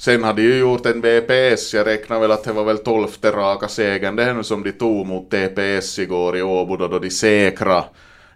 Sen 0.00 0.24
hade 0.24 0.42
ju 0.42 0.58
gjort 0.58 0.86
en 0.86 1.00
VPS, 1.00 1.74
jag 1.74 1.86
räknar 1.86 2.20
väl 2.20 2.30
att 2.30 2.44
det 2.44 2.52
var 2.52 2.64
väl 2.64 2.78
tolfte 2.78 3.30
raka 3.30 3.68
segern. 3.68 4.16
Det 4.16 4.22
är 4.22 4.34
nu 4.34 4.42
som 4.42 4.62
de 4.62 4.72
tog 4.72 5.06
mot 5.06 5.30
TPS 5.30 5.98
igår 5.98 6.36
i 6.36 6.42
Åbo 6.42 6.76
då, 6.76 6.88
då 6.88 6.98
de 6.98 7.10
säkra 7.10 7.84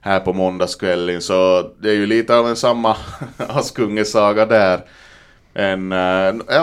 här 0.01 0.21
på 0.21 0.33
måndagskvällen. 0.33 1.23
Så 1.23 1.71
det 1.79 1.91
är 1.91 1.95
ju 1.95 2.07
lite 2.07 2.37
av 2.37 2.49
en 2.49 2.57
samma 2.57 2.97
Askungesaga 3.37 4.47
där. 4.47 4.81
En, 5.55 5.93
uh, 5.93 6.45
det 6.49 6.55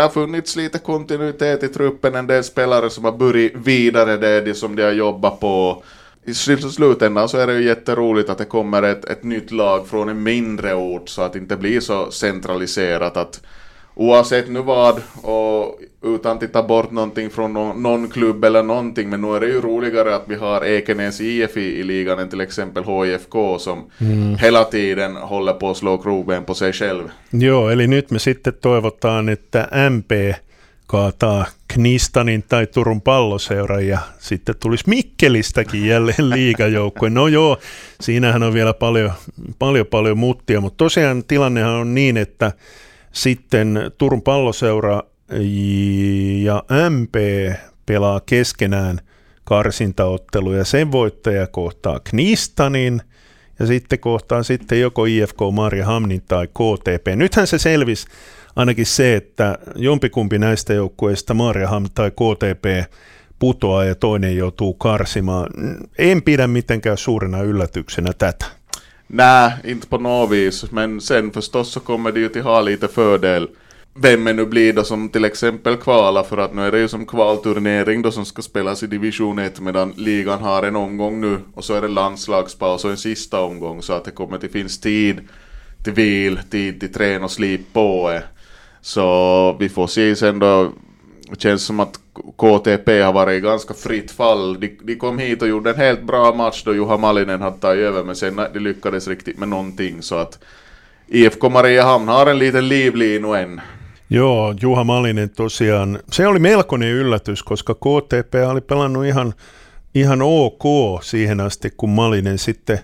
har 0.00 0.08
funnits 0.08 0.56
lite 0.56 0.78
kontinuitet 0.78 1.62
i 1.62 1.68
truppen, 1.68 2.14
en 2.14 2.26
del 2.26 2.44
spelare 2.44 2.90
som 2.90 3.04
har 3.04 3.12
burit 3.12 3.52
vidare 3.56 4.16
det, 4.16 4.40
det 4.40 4.54
som 4.54 4.76
de 4.76 4.82
har 4.82 4.92
jobbat 4.92 5.40
på. 5.40 5.82
I 6.24 6.34
slutändan 6.34 7.28
så 7.28 7.38
är 7.38 7.46
det 7.46 7.54
ju 7.54 7.64
jätteroligt 7.64 8.30
att 8.30 8.38
det 8.38 8.44
kommer 8.44 8.82
ett, 8.82 9.04
ett 9.04 9.22
nytt 9.22 9.50
lag 9.50 9.88
från 9.88 10.08
en 10.08 10.22
mindre 10.22 10.74
ort 10.74 11.08
så 11.08 11.22
att 11.22 11.32
det 11.32 11.38
inte 11.38 11.56
blir 11.56 11.80
så 11.80 12.10
centraliserat 12.10 13.16
att 13.16 13.40
oavsett 13.98 14.48
nu 14.48 14.62
vad 14.62 15.02
och 15.22 15.80
utan 16.02 16.32
att 16.32 16.40
titta 16.40 16.62
bort 16.62 16.90
någonting 16.90 17.30
från 17.30 17.52
någon, 17.52 17.82
någon, 17.82 18.08
klubb 18.08 18.44
eller 18.44 18.62
någonting 18.62 19.10
men 19.10 19.20
nu 19.20 19.36
är 19.36 19.40
det 19.40 19.46
ju 19.46 19.60
roligare 19.60 20.14
att 20.14 20.24
vi 20.26 20.34
har 20.34 20.64
Ekenäs 20.64 21.20
IF 21.20 21.56
i, 21.56 21.60
i 21.60 21.82
ligan 21.82 22.18
än 22.18 22.28
till 22.28 22.40
exempel 22.40 22.84
HIFK 22.84 23.32
som 23.58 23.90
mm. 24.00 24.36
hela 24.36 24.64
tiden 24.64 25.16
håller 25.16 25.52
på 25.52 25.70
att 25.70 25.76
slå 25.76 25.98
krogen 25.98 26.44
på 26.44 26.54
sig 26.54 26.72
själv. 26.72 27.08
Joo, 27.30 27.68
eli 27.68 27.86
nyt 27.86 28.10
me 28.10 28.18
sitten 28.18 28.52
toivotaan, 28.60 29.28
että 29.28 29.68
MP 29.90 30.34
kaataa 30.86 31.46
Knistanin 31.66 32.44
tai 32.48 32.66
Turun 32.66 33.00
palloseura 33.00 33.80
ja 33.80 33.98
sitten 34.18 34.54
tulisi 34.60 34.88
Mikkelistäkin 34.88 35.86
jälleen 35.86 36.30
liigajoukkue. 36.36 37.10
No 37.10 37.28
joo, 37.28 37.58
siinähän 38.00 38.42
on 38.42 38.54
vielä 38.54 38.74
paljon, 38.74 39.12
paljon, 39.58 39.86
paljon 39.86 40.18
muttia, 40.18 40.60
mutta 40.60 40.76
tosiaan 40.76 41.24
tilannehan 41.24 41.74
on 41.74 41.94
niin, 41.94 42.16
että 42.16 42.52
sitten 43.12 43.80
Turun 43.98 44.22
palloseura 44.22 45.02
ja 46.42 46.64
MP 46.90 47.14
pelaa 47.86 48.20
keskenään 48.26 49.00
karsintaotteluja. 49.44 50.64
Sen 50.64 50.92
voittaja 50.92 51.46
kohtaa 51.46 52.00
Knistanin 52.00 53.02
ja 53.58 53.66
sitten 53.66 53.98
kohtaa 53.98 54.42
sitten 54.42 54.80
joko 54.80 55.04
IFK 55.04 55.38
Hamnin 55.84 56.22
tai 56.28 56.46
KTP. 56.46 57.16
Nythän 57.16 57.46
se 57.46 57.58
selvisi 57.58 58.06
ainakin 58.56 58.86
se, 58.86 59.16
että 59.16 59.58
jompikumpi 59.76 60.38
näistä 60.38 60.74
joukkueista, 60.74 61.34
Mariaham 61.34 61.86
tai 61.94 62.10
KTP, 62.10 62.92
putoaa 63.38 63.84
ja 63.84 63.94
toinen 63.94 64.36
joutuu 64.36 64.74
karsimaan. 64.74 65.50
En 65.98 66.22
pidä 66.22 66.46
mitenkään 66.46 66.98
suurena 66.98 67.42
yllätyksenä 67.42 68.12
tätä. 68.18 68.57
Nej, 69.10 69.52
inte 69.64 69.86
på 69.86 69.98
något 69.98 70.30
vis. 70.30 70.70
Men 70.70 71.00
sen 71.00 71.30
förstås 71.30 71.72
så 71.72 71.80
kommer 71.80 72.12
det 72.12 72.20
ju 72.20 72.28
till 72.28 72.42
ha 72.42 72.60
lite 72.60 72.88
fördel. 72.88 73.48
Vem 73.94 74.24
det 74.24 74.32
nu 74.32 74.46
blir 74.46 74.72
då 74.72 74.84
som 74.84 75.08
till 75.08 75.24
exempel 75.24 75.76
kvalar 75.76 76.22
för 76.22 76.38
att 76.38 76.54
nu 76.54 76.62
är 76.62 76.72
det 76.72 76.78
ju 76.78 76.88
som 76.88 77.06
kvalturnering 77.06 78.02
då 78.02 78.10
som 78.10 78.24
ska 78.24 78.42
spelas 78.42 78.82
i 78.82 78.86
division 78.86 79.38
1 79.38 79.60
medan 79.60 79.94
ligan 79.96 80.40
har 80.40 80.62
en 80.62 80.76
omgång 80.76 81.20
nu 81.20 81.38
och 81.54 81.64
så 81.64 81.74
är 81.74 81.80
det 81.80 81.88
landslagspaus 81.88 82.84
och 82.84 82.90
en 82.90 82.96
sista 82.96 83.40
omgång 83.40 83.82
så 83.82 83.92
att 83.92 84.04
det 84.04 84.10
kommer 84.10 84.38
till 84.38 84.50
finns 84.50 84.80
tid 84.80 85.20
till 85.84 85.92
vil, 85.92 86.40
tid 86.50 86.80
till 86.80 86.92
träna 86.92 87.24
och 87.24 87.30
slip 87.30 87.72
på 87.72 88.10
det. 88.10 88.22
Så 88.80 89.56
vi 89.60 89.68
får 89.68 89.86
se 89.86 90.16
sen 90.16 90.38
då. 90.38 90.72
Det 91.30 91.40
känns 91.40 91.64
som 91.64 91.80
att 91.80 92.00
KTP 92.36 93.02
har 93.02 93.12
varit 93.12 93.38
i 93.38 93.40
ganska 93.40 93.74
fritt 93.74 94.10
fall. 94.10 94.60
De, 94.60 94.78
de 94.82 94.96
kom 94.96 95.18
hit 95.18 95.42
och 95.42 95.48
gjorde 95.48 95.70
en 95.70 95.76
helt 95.76 96.02
bra 96.02 96.34
match 96.34 96.62
då 96.64 96.74
Juha 96.74 96.96
Malinen 96.96 97.42
hade 97.42 97.58
tagit 97.58 97.84
över 97.84 98.04
men 98.04 98.16
sen 98.16 98.36
de 98.36 98.58
lyckades 98.60 99.08
riktigt 99.08 99.38
med 99.38 99.48
någonting 99.48 100.02
så 100.02 100.14
att 100.14 100.38
IFK 101.08 101.48
Mariehamn 101.48 102.08
har 102.08 102.26
en 102.26 102.38
liten 102.38 102.68
livlinu 102.68 103.34
än. 103.34 103.60
Joo, 104.10 104.54
Juha 104.62 104.84
Malinen 104.84 105.28
tosiaan, 105.28 105.98
se 106.10 106.26
oli 106.26 106.38
melkoinen 106.38 106.88
yllätys, 106.88 107.42
koska 107.42 107.74
KTP 107.74 108.34
oli 108.50 108.60
pelannut 108.60 109.06
ihan, 109.06 109.34
ihan 109.94 110.22
ok 110.22 110.64
siihen 111.02 111.40
asti, 111.40 111.70
kun 111.76 111.90
Malinen 111.90 112.38
sitten 112.38 112.78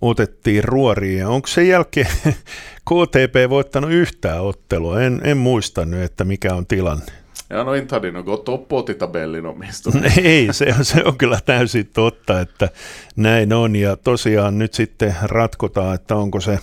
otettiin 0.00 0.64
ruoriin. 0.64 1.18
Ja 1.18 1.28
onko 1.28 1.46
sen 1.46 1.68
jälkeen 1.68 2.06
KTP 2.88 3.50
voittanut 3.50 3.90
yhtään 3.90 4.42
ottelua? 4.42 5.02
En, 5.02 5.20
en 5.24 5.36
muista 5.36 5.84
nyt, 5.84 6.02
että 6.02 6.24
mikä 6.24 6.54
on 6.54 6.66
tilanne. 6.66 7.25
Ja 7.50 7.64
no 7.64 7.74
inte 7.74 7.94
hade 7.94 8.12
nog 8.12 8.24
gått 8.24 8.48
uppåt 8.48 8.90
i 8.90 8.94
tabellin 8.94 9.46
åtminstone. 9.46 10.12
Ei, 10.22 10.48
se 10.52 10.74
on, 10.78 10.84
se 10.84 11.04
on 11.04 11.18
kyllä 11.18 11.38
täysin 11.44 11.86
totta, 11.86 12.40
että 12.40 12.68
näin 13.16 13.52
on. 13.52 13.76
Ja 13.76 13.96
tosiaan 13.96 14.58
nyt 14.58 14.74
sitten 14.74 15.16
ratkotaan, 15.22 15.94
että 15.94 16.16
onko 16.16 16.40
se, 16.40 16.58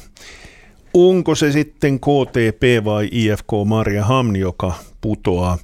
onko 0.94 1.36
se 1.36 1.52
sitten 1.52 2.00
KTP 2.00 2.86
vai 2.86 3.10
IFK 3.12 3.48
Maria 3.66 4.06
Hamni, 4.06 4.40
joka 4.40 4.74
putoaa 5.02 5.58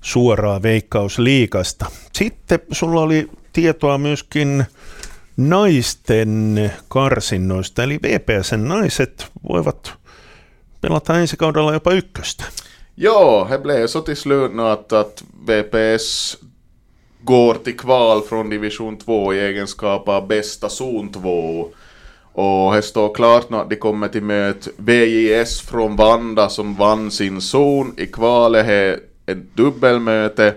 suoraan 0.00 0.62
veikkausliikasta. 0.62 1.86
Sitten 2.12 2.58
sulla 2.72 3.00
oli 3.00 3.30
tietoa 3.52 3.98
myöskin 3.98 4.64
naisten 5.36 6.72
karsinnoista, 6.88 7.82
eli 7.82 7.98
VPSn 8.02 8.68
naiset 8.68 9.26
voivat 9.48 9.94
pelata 10.80 11.20
ensi 11.20 11.36
kaudella 11.36 11.72
jopa 11.72 11.92
ykköstä. 11.92 12.44
Ja, 13.02 13.46
det 13.50 13.58
blev 13.58 13.86
så 13.86 14.00
till 14.00 14.16
slut 14.16 14.54
nu 14.54 14.62
att, 14.62 14.92
att 14.92 15.24
VPS 15.46 16.36
går 17.20 17.54
till 17.54 17.78
kval 17.78 18.22
från 18.22 18.50
division 18.50 18.96
2 18.96 19.34
i 19.34 19.40
egenskap 19.40 20.08
av 20.08 20.26
bästa 20.26 20.68
zon 20.68 21.12
2. 21.12 21.68
Och 22.32 22.74
det 22.74 22.82
står 22.82 23.14
klart 23.14 23.50
nu 23.50 23.56
att 23.56 23.70
de 23.70 23.76
kommer 23.76 24.08
till 24.08 24.22
möte 24.22 24.70
VJS 24.76 25.60
från 25.60 25.96
Vanda 25.96 26.48
som 26.48 26.74
vann 26.74 27.10
sin 27.10 27.40
zon. 27.40 27.94
I 27.98 28.06
kvalet 28.06 28.66
är 28.66 29.00
ett 29.26 29.56
dubbelmöte. 29.56 30.54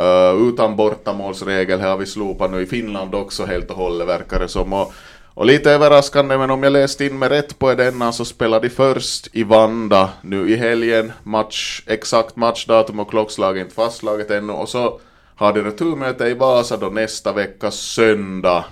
Uh, 0.00 0.48
utan 0.48 0.76
bortamålsregel 0.76 1.80
har 1.80 1.96
vi 1.96 2.06
slopat 2.06 2.50
nu 2.50 2.62
i 2.62 2.66
Finland 2.66 3.14
också 3.14 3.44
helt 3.44 3.70
och 3.70 3.76
hållet 3.76 4.08
verkar 4.08 4.40
det 4.40 4.48
som. 4.48 4.72
Och, 4.72 4.92
och 5.34 5.46
lite 5.46 5.70
överraskande 5.70 6.38
men 6.38 6.50
om 6.50 6.62
jag 6.62 6.72
läste 6.72 7.04
in 7.04 7.18
mig 7.18 7.28
rätt 7.28 7.58
på 7.58 7.74
denna 7.74 8.12
så 8.12 8.24
spelade 8.24 8.68
de 8.68 8.74
först 8.74 9.28
i 9.32 9.44
Vanda 9.44 10.10
nu 10.22 10.50
i 10.50 10.56
helgen. 10.56 11.12
Match, 11.22 11.82
exakt 11.86 12.36
matchdatum 12.36 13.00
och 13.00 13.10
klockslag 13.10 13.58
är 13.58 13.60
inte 13.60 13.74
fastslaget 13.74 14.30
ännu. 14.30 14.52
Och 14.52 14.68
så 14.68 15.00
har 15.36 15.52
de 15.52 15.60
returmöte 15.60 16.24
i 16.26 16.34
Vasa 16.34 16.76
då 16.76 16.86
nästa 16.86 17.32
vecka 17.32 17.70
söndag. 17.70 18.64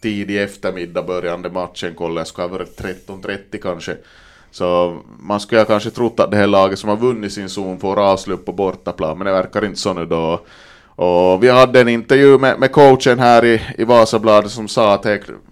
Tidig 0.00 0.42
eftermiddag 0.42 1.02
börjande 1.02 1.50
matchen, 1.50 1.94
kolla 1.96 2.20
jag 2.20 2.26
ska 2.26 2.42
ha 2.42 2.48
varit 2.48 2.80
13.30 2.80 3.58
kanske. 3.62 3.96
Så 4.50 4.98
man 5.18 5.40
skulle 5.40 5.64
kanske 5.64 5.90
trott 5.90 6.20
att 6.20 6.30
det 6.30 6.36
här 6.36 6.46
laget 6.46 6.78
som 6.78 6.88
har 6.88 6.96
vunnit 6.96 7.32
sin 7.32 7.48
zon 7.48 7.80
får 7.80 8.00
avslut 8.00 8.44
på 8.44 8.52
bortaplan, 8.52 9.18
men 9.18 9.26
det 9.26 9.32
verkar 9.32 9.64
inte 9.64 9.80
så 9.80 9.92
nu 9.92 10.06
då. 10.06 10.40
Och 10.96 11.44
vi 11.44 11.48
hade 11.48 11.80
en 11.80 11.88
intervju 11.88 12.38
med, 12.38 12.60
med 12.60 12.72
coachen 12.72 13.18
här 13.18 13.44
i, 13.44 13.62
i 13.78 13.84
Vasabladet 13.84 14.50
som 14.50 14.68
sa 14.68 14.94
att 14.94 15.06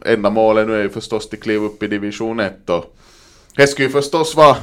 enda 0.05 0.31
målet 0.31 0.67
nu 0.67 0.75
är 0.75 0.83
ju 0.83 0.89
förstås 0.89 1.29
att 1.33 1.41
kliva 1.41 1.67
upp 1.67 1.83
i 1.83 1.87
division 1.87 2.41
1 2.41 2.71
och 2.71 2.97
det 3.57 3.67
skulle 3.67 3.87
ju 3.87 3.93
förstås 3.93 4.37
vara 4.37 4.57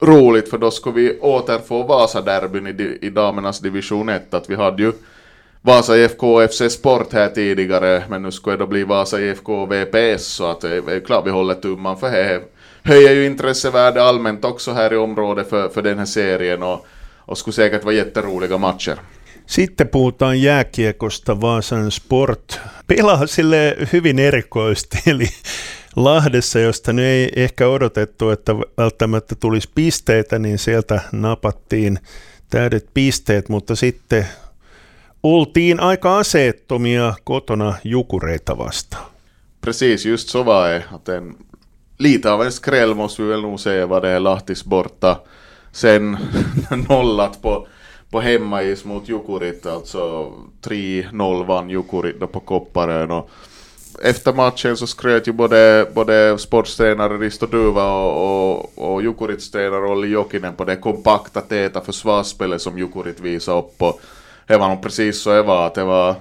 roligt 0.00 0.48
för 0.48 0.58
då 0.58 0.70
skulle 0.70 0.94
vi 0.94 1.18
återfå 1.20 1.82
Vasa-derbyn 1.82 2.66
i, 2.66 2.98
i 3.06 3.10
damernas 3.10 3.60
division 3.60 4.08
1. 4.08 4.34
Att 4.34 4.50
vi 4.50 4.54
hade 4.54 4.82
ju 4.82 4.92
Vasa 5.62 5.96
IFK 5.96 6.34
och 6.34 6.50
FC 6.50 6.72
Sport 6.72 7.12
här 7.12 7.28
tidigare 7.28 8.02
men 8.08 8.22
nu 8.22 8.32
skulle 8.32 8.56
det 8.56 8.62
då 8.62 8.66
bli 8.66 8.84
Vasa 8.84 9.20
IFK 9.20 9.54
och 9.54 9.72
VPS 9.72 10.24
så 10.24 10.46
att 10.46 10.60
det 10.60 10.76
är 10.76 11.00
klart 11.00 11.26
vi 11.26 11.30
håller 11.30 11.54
tumman 11.54 11.96
för 11.96 12.10
det 12.10 12.42
höjer 12.82 13.12
ju 13.12 13.26
intressevärde 13.26 14.02
allmänt 14.02 14.44
också 14.44 14.72
här 14.72 14.92
i 14.92 14.96
området 14.96 15.50
för, 15.50 15.68
för 15.68 15.82
den 15.82 15.98
här 15.98 16.06
serien 16.06 16.62
och, 16.62 16.86
och 17.18 17.38
skulle 17.38 17.54
säkert 17.54 17.84
vara 17.84 17.94
jätteroliga 17.94 18.58
matcher. 18.58 18.98
Sitten 19.46 19.88
puhutaan 19.88 20.42
jääkiekosta 20.42 21.40
Vaasan 21.40 21.90
Sport. 21.90 22.60
Pelaa 22.86 23.26
sille 23.26 23.76
hyvin 23.92 24.18
erikoisesti, 24.18 24.98
eli 25.10 25.28
Lahdessa, 25.96 26.58
josta 26.58 26.92
nyt 26.92 27.04
ei 27.04 27.32
ehkä 27.36 27.68
odotettu, 27.68 28.30
että 28.30 28.54
välttämättä 28.78 29.34
tulisi 29.34 29.70
pisteitä, 29.74 30.38
niin 30.38 30.58
sieltä 30.58 31.00
napattiin 31.12 31.98
täydet 32.50 32.86
pisteet, 32.94 33.48
mutta 33.48 33.76
sitten 33.76 34.26
oltiin 35.22 35.80
aika 35.80 36.18
aseettomia 36.18 37.14
kotona 37.24 37.74
jukureita 37.84 38.58
vastaan. 38.58 39.06
Precis, 39.60 40.06
just 40.06 40.28
så 40.28 40.44
var 40.44 40.68
det. 40.68 40.84
Att 40.92 41.08
en 41.08 41.36
lite 41.98 42.30
av 42.30 42.42
en 42.42 42.52
skräll 42.52 42.94
måste 42.94 43.22
vi 43.22 43.28
väl 43.28 43.42
nog 43.42 43.60
säga 43.60 43.86
vad 43.86 44.02
det 44.02 44.08
är 44.08 44.20
Lahtis 44.20 44.64
borta. 44.64 45.20
Sen 45.72 46.18
nollat 46.88 47.42
på, 47.42 47.66
på 48.14 48.20
hemmais 48.20 48.84
mot 48.84 49.08
Jukurit, 49.08 49.66
alltså 49.66 50.32
3-0 50.62 51.46
vann 51.46 51.70
Jukurit 51.70 52.20
då 52.20 52.26
på 52.26 52.40
Kopparön. 52.40 53.10
Och 53.10 53.30
efter 54.02 54.32
matchen 54.32 54.76
så 54.76 54.86
skröt 54.86 55.28
ju 55.28 55.32
både, 55.32 55.86
både 55.94 56.38
sportstränare 56.38 57.18
Risto 57.18 57.46
Duva 57.46 57.94
och, 57.94 58.54
och, 58.54 58.92
och 58.92 59.02
Jukurits 59.02 59.50
tränare 59.50 59.86
Olli 59.86 60.08
Jokinen 60.08 60.54
på 60.54 60.64
det 60.64 60.76
kompakta, 60.76 61.40
täta 61.40 61.80
försvarsspelet 61.80 62.62
som 62.62 62.78
Jukurit 62.78 63.20
visade 63.20 63.58
upp. 63.58 63.82
Och 63.82 64.00
det 64.46 64.56
var 64.56 64.68
nog 64.68 64.82
precis 64.82 65.20
så 65.20 65.30
det 65.30 65.42
var, 65.42 65.66
att 65.66 65.74
det 65.74 65.84
var 65.84 66.14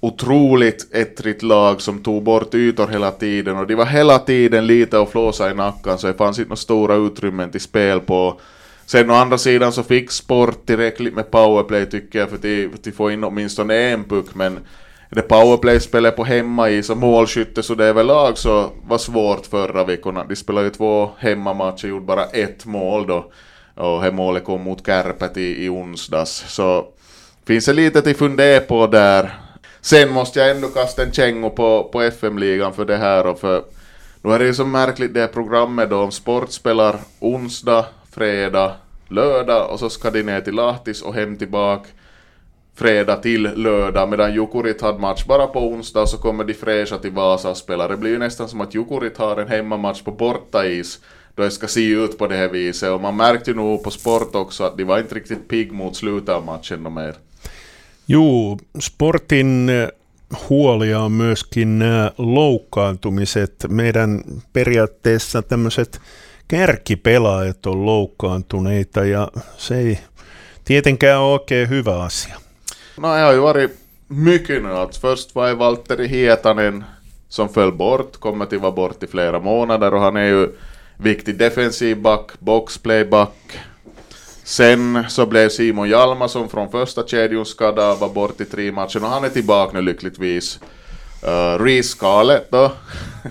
otroligt 0.00 0.94
ettrigt 0.94 1.42
lag 1.42 1.80
som 1.80 2.02
tog 2.02 2.22
bort 2.22 2.54
ytor 2.54 2.86
hela 2.86 3.10
tiden 3.10 3.56
och 3.56 3.66
de 3.66 3.74
var 3.74 3.86
hela 3.86 4.18
tiden 4.18 4.66
lite 4.66 4.98
och 4.98 5.10
flåsa 5.10 5.50
i 5.50 5.54
nacken 5.54 5.98
så 5.98 6.06
det 6.06 6.14
fanns 6.14 6.38
inte 6.38 6.48
några 6.48 6.56
stora 6.56 6.94
utrymmen 6.94 7.50
till 7.50 7.60
spel 7.60 8.00
på. 8.00 8.40
Sen 8.86 9.10
å 9.10 9.14
andra 9.14 9.38
sidan 9.38 9.72
så 9.72 9.82
fick 9.82 10.10
Sport 10.10 10.66
tillräckligt 10.66 11.14
med 11.14 11.30
powerplay 11.30 11.86
tycker 11.86 12.18
jag 12.18 12.28
för 12.28 12.36
att, 12.36 12.84
för 12.84 12.90
få 12.90 13.10
in 13.10 13.24
åtminstone 13.24 13.74
en 13.74 14.04
puck 14.04 14.34
men 14.34 14.58
det 15.14 15.22
powerplay-spelet 15.22 16.16
på 16.16 16.24
hemmais 16.24 16.90
och 16.90 16.96
målskytte 16.96 17.62
så 17.62 17.74
det 17.74 17.84
överlag 17.84 18.38
så 18.38 18.70
var 18.86 18.98
svårt 18.98 19.46
förra 19.46 19.84
veckorna. 19.84 20.24
De 20.24 20.36
spelade 20.36 20.66
ju 20.66 20.70
två 20.70 21.10
hemmamatcher, 21.18 21.88
gjorde 21.88 22.06
bara 22.06 22.24
ett 22.24 22.66
mål 22.66 23.06
då. 23.06 23.32
Och 23.74 24.02
det 24.02 24.12
målet 24.12 24.44
kom 24.44 24.62
mot 24.62 24.86
Kärpät 24.86 25.36
i, 25.36 25.64
i 25.64 25.68
onsdags. 25.68 26.44
Så 26.48 26.86
finns 27.46 27.64
det 27.64 27.72
lite 27.72 28.02
till 28.02 28.16
fundera 28.16 28.60
på 28.60 28.86
där. 28.86 29.34
Sen 29.80 30.10
måste 30.10 30.38
jag 30.38 30.50
ändå 30.50 30.68
kasta 30.68 31.02
en 31.02 31.12
kängo 31.12 31.50
på, 31.50 31.88
på 31.92 32.02
FM-ligan 32.02 32.72
för 32.72 32.84
det 32.84 32.96
här 32.96 33.26
och 33.26 33.40
för 33.40 33.64
nu 34.22 34.32
är 34.32 34.38
det 34.38 34.44
ju 34.44 34.54
så 34.54 34.64
märkligt 34.64 35.14
det 35.14 35.20
här 35.20 35.28
programmet 35.28 35.90
då 35.90 36.00
om 36.00 36.12
Sport 36.12 36.50
spelar 36.50 36.96
onsdag, 37.20 37.84
fredag, 38.14 38.74
lördag 39.08 39.70
och 39.70 39.78
så 39.78 39.90
ska 39.90 40.10
de 40.10 40.22
ner 40.22 40.40
till 40.40 40.54
Lahtis 40.54 41.02
och 41.02 41.14
hem 41.14 41.36
tillbaka 41.36 41.88
fredag 42.74 43.16
till 43.16 43.42
lördag 43.42 44.08
medan 44.08 44.34
Jukurit 44.34 44.80
hade 44.80 44.98
match 44.98 45.24
bara 45.24 45.46
på 45.46 45.68
onsdag 45.68 46.06
så 46.06 46.18
kommer 46.18 46.44
de 46.44 46.54
fräscha 46.54 46.98
till 46.98 47.10
Vasa 47.10 47.50
och 47.50 47.56
spelar. 47.56 47.88
Det 47.88 47.96
blir 47.96 48.10
ju 48.10 48.18
nästan 48.18 48.48
som 48.48 48.60
att 48.60 48.74
Jukurit 48.74 49.18
har 49.18 49.36
en 49.36 49.48
hemmamatch 49.48 50.02
på 50.02 50.12
bortais 50.12 51.00
då 51.34 51.42
det 51.42 51.50
ska 51.50 51.66
se 51.66 51.88
ut 51.90 52.18
på 52.18 52.26
det 52.26 52.36
här 52.36 52.48
viset 52.48 52.90
och 52.90 53.00
man 53.00 53.16
märkte 53.16 53.50
ju 53.50 53.56
nog 53.56 53.82
på 53.84 53.90
sport 53.90 54.34
också 54.34 54.64
att 54.64 54.76
de 54.76 54.84
var 54.84 54.98
inte 54.98 55.14
riktigt 55.14 55.48
pigg 55.48 55.72
mot 55.72 55.96
slutet 55.96 56.28
av 56.28 56.44
matchen 56.44 56.94
mer. 56.94 57.14
Joo, 58.06 58.58
sportin 58.80 59.68
eh, 59.68 59.88
huolia 60.48 61.00
on 61.00 61.12
myöskin 61.12 61.78
nämä 61.78 62.10
loukkaantumiset. 62.18 63.54
Meidän 63.68 64.24
periaatteessa 64.52 65.42
tämmöiset 65.42 66.00
kärkipelaajat 66.50 67.66
on 67.66 67.86
loukkaantuneita 67.86 69.04
ja 69.04 69.28
se 69.56 69.78
ei 69.78 69.98
tietenkään 70.64 71.20
ole 71.20 71.32
oikein 71.32 71.68
hyvä 71.68 72.02
asia. 72.02 72.36
No 72.96 73.16
jag 73.16 73.26
har 73.26 73.34
ju 73.34 73.42
varit 73.42 73.70
mycket 74.08 74.62
nu. 74.62 74.72
Att 74.72 74.96
först 74.96 75.34
var 75.34 75.58
Valtteri 75.58 76.08
Hietanen 76.08 76.84
som 77.28 77.48
föll 77.48 77.72
bort, 77.72 78.16
kommer 78.16 78.46
till 78.46 78.58
vara 78.58 78.72
bort 78.72 79.02
i 79.02 79.06
flera 79.06 79.40
månader 79.40 79.94
och 79.94 80.00
han 80.00 80.16
är 80.16 80.26
ju 80.26 80.48
viktig 80.96 81.38
defensiv 81.38 82.00
back, 82.00 82.32
boxplayback. 82.38 83.58
Sen 84.44 85.04
så 85.08 85.26
blev 85.26 85.48
Simon 85.48 85.88
Hjalmarsson 85.88 86.48
från 86.48 86.70
första 86.70 87.06
kedjan 87.06 87.46
skadad, 87.46 87.98
var 87.98 88.08
bort 88.08 88.40
i 88.40 88.44
tre 88.44 88.72
matcher 88.72 89.04
och 89.04 89.10
han 89.10 89.24
är 89.24 89.28
tillbaka 89.28 89.72
nu 89.72 89.82
lyckligtvis. 89.82 90.60
Äh, 91.22 91.28
uh, 91.28 91.64
Reece 91.64 91.88
Scarlett 91.88 92.50
då, 92.50 92.72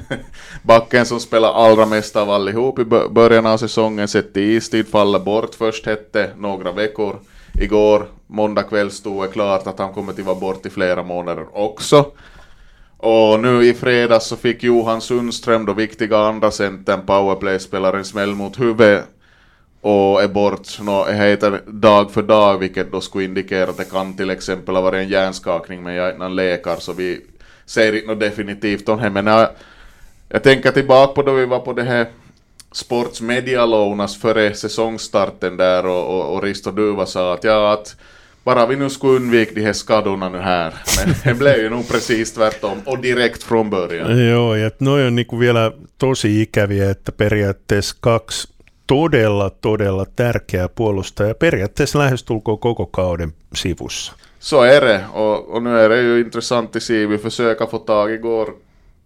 backen 0.64 1.06
som 1.06 1.20
spelar 1.20 1.54
allra 1.54 1.86
mest 1.86 2.16
av 2.16 2.30
allihop 2.30 2.80
i 2.80 2.86
början 3.10 3.46
av 3.46 3.58
säsongen, 3.58 4.08
sett 4.08 4.38
i 4.38 4.42
istid, 4.42 4.88
faller 4.88 5.20
bort 5.20 5.56
först 5.56 5.86
hette 5.86 6.30
några 6.38 6.72
veckor. 6.72 7.20
Igår, 7.54 8.06
måndag 8.28 8.64
kväll, 8.64 8.92
stod 8.92 9.24
det 9.24 9.28
klart 9.28 9.68
att 9.68 9.80
han 9.80 9.94
kommer 9.94 10.14
att 10.14 10.20
vara 10.20 10.36
bort 10.36 10.66
i 10.66 10.70
flera 10.70 11.04
månader 11.04 11.46
också. 11.54 12.06
Och 12.98 13.40
nu 13.40 13.66
i 13.66 13.74
fredags 13.74 14.26
så 14.26 14.36
fick 14.36 14.64
Johan 14.64 15.02
Sundström, 15.02 15.66
då 15.66 15.74
viktiga 15.74 16.18
andra 16.18 16.52
centern, 16.52 17.06
powerplay-spelaren, 17.06 18.06
smäll 18.06 18.36
mot 18.36 18.60
huvudet 18.60 19.06
och 19.82 20.24
är 20.24 20.28
bort. 20.28 20.80
no, 20.82 21.06
det 21.06 21.14
heter 21.14 21.62
dag 21.68 22.12
för 22.12 22.22
dag, 22.22 22.58
vilket 22.58 22.92
då 22.92 23.02
skulle 23.02 23.26
indikera 23.26 23.70
att 23.70 23.78
det 23.78 23.92
kan 23.92 24.18
till 24.18 24.30
exempel 24.30 24.76
ha 24.76 24.82
varit 24.82 25.04
en 25.04 25.10
hjärnskakning, 25.10 25.84
men 25.84 25.94
jag 25.94 26.10
är 26.10 26.30
läkare 26.30 26.80
så 26.80 26.94
vi 26.94 27.22
säger 27.66 27.96
inte 27.96 28.08
något 28.08 28.20
definitivt 28.20 28.90
om 28.90 29.02
det. 29.02 29.10
Men 29.10 29.28
jag, 29.28 29.50
jag 30.30 30.44
tänker 30.44 30.72
tillbaka 30.72 31.14
på 31.14 31.22
då 31.22 31.34
vi 31.34 31.46
var 31.46 31.60
på 31.60 31.74
det 31.74 31.84
här 31.84 32.06
sportsmedialonas 32.72 34.18
före 34.18 34.54
säsongstarten 34.54 35.58
där 35.58 35.86
och, 35.86 36.08
och, 36.08 36.36
och 36.36 36.44
Risto 36.44 36.72
Duva 36.72 37.06
sa 37.06 37.34
att 37.34 37.44
ja, 37.44 37.74
att 37.74 37.96
bara 38.44 38.66
vi 38.66 38.76
nu 38.76 38.90
skulle 38.90 39.14
undvika 39.14 39.52
de 39.56 39.62
här 39.62 39.74
skadorna 39.74 40.30
nu 40.30 40.38
här. 40.38 40.74
Men 41.06 41.16
det 41.24 41.34
blev 41.40 41.58
ju 41.58 41.70
nog 41.70 41.88
precis 41.88 42.34
tvärtom 42.34 42.82
och 42.86 43.00
direkt 43.00 43.44
från 43.44 43.70
början. 43.70 44.28
Joo, 44.30 44.56
ja 44.56 44.72
noi 44.80 45.08
on 45.08 45.16
niinku 45.16 45.40
vielä 45.40 45.72
tosi 45.98 46.42
ikäviä, 46.42 46.92
että 46.92 47.12
periaatteessa 47.12 47.96
kaksi 48.00 48.48
todella, 48.92 49.50
todella 49.50 50.06
tärkeää 50.16 50.70
puolustajaa 50.70 51.34
periaatteessa 51.34 52.00
lähestulkoon 52.00 52.60
koko 52.60 52.86
kauden 52.86 53.34
sivussa. 53.54 54.14
Så 54.40 54.62
är 54.62 54.82
det, 54.82 55.04
och, 55.14 55.56
och 55.56 55.64
nu 55.64 55.80
är 55.80 55.90
det 55.90 56.02
ju 56.02 56.20
intressant 56.20 56.76
att 56.76 56.84
se, 56.84 57.06
vi 57.06 57.18
försöker 57.18 57.66
få 57.66 57.78
tag 57.78 58.12
igår 58.12 58.54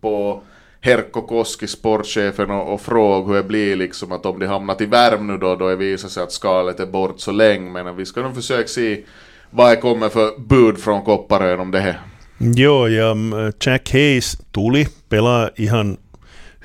på 0.02 0.44
Herkko 0.82 1.22
Koski, 1.22 1.68
sportchefen, 1.68 2.52
och, 2.52 2.74
och 2.74 2.82
fråga 2.82 3.28
hur 3.28 3.36
det 3.36 3.44
blir 3.44 3.76
liksom. 3.76 4.12
Att 4.12 4.26
om 4.26 4.40
de 4.40 4.48
hamnar 4.48 4.76
till 4.76 4.88
värm 4.88 5.28
nu 5.28 5.38
då, 5.38 5.56
då 5.56 5.70
det 5.70 5.76
visar 5.76 6.10
sig 6.10 6.24
att 6.24 6.32
skalet 6.32 6.80
är 6.80 6.86
bort 6.86 7.20
så 7.20 7.32
länge, 7.32 7.70
men 7.70 7.96
vi 7.96 8.06
ska 8.06 8.22
nog 8.22 8.36
försöka 8.36 8.68
se 8.68 9.04
vad 9.50 9.72
det 9.72 9.76
kommer 9.76 10.10
för 10.10 10.40
bud 10.40 10.78
från 10.78 11.02
Kopparön 11.02 11.60
om 11.60 11.72
det 11.72 11.80
här. 11.80 12.00
Joo, 12.38 12.88
ja 12.88 13.12
mm, 13.12 13.52
Jack 13.60 13.92
Hayes 13.92 14.38
tuli, 14.52 14.88
pelaa 15.10 15.50
ihan 15.56 15.98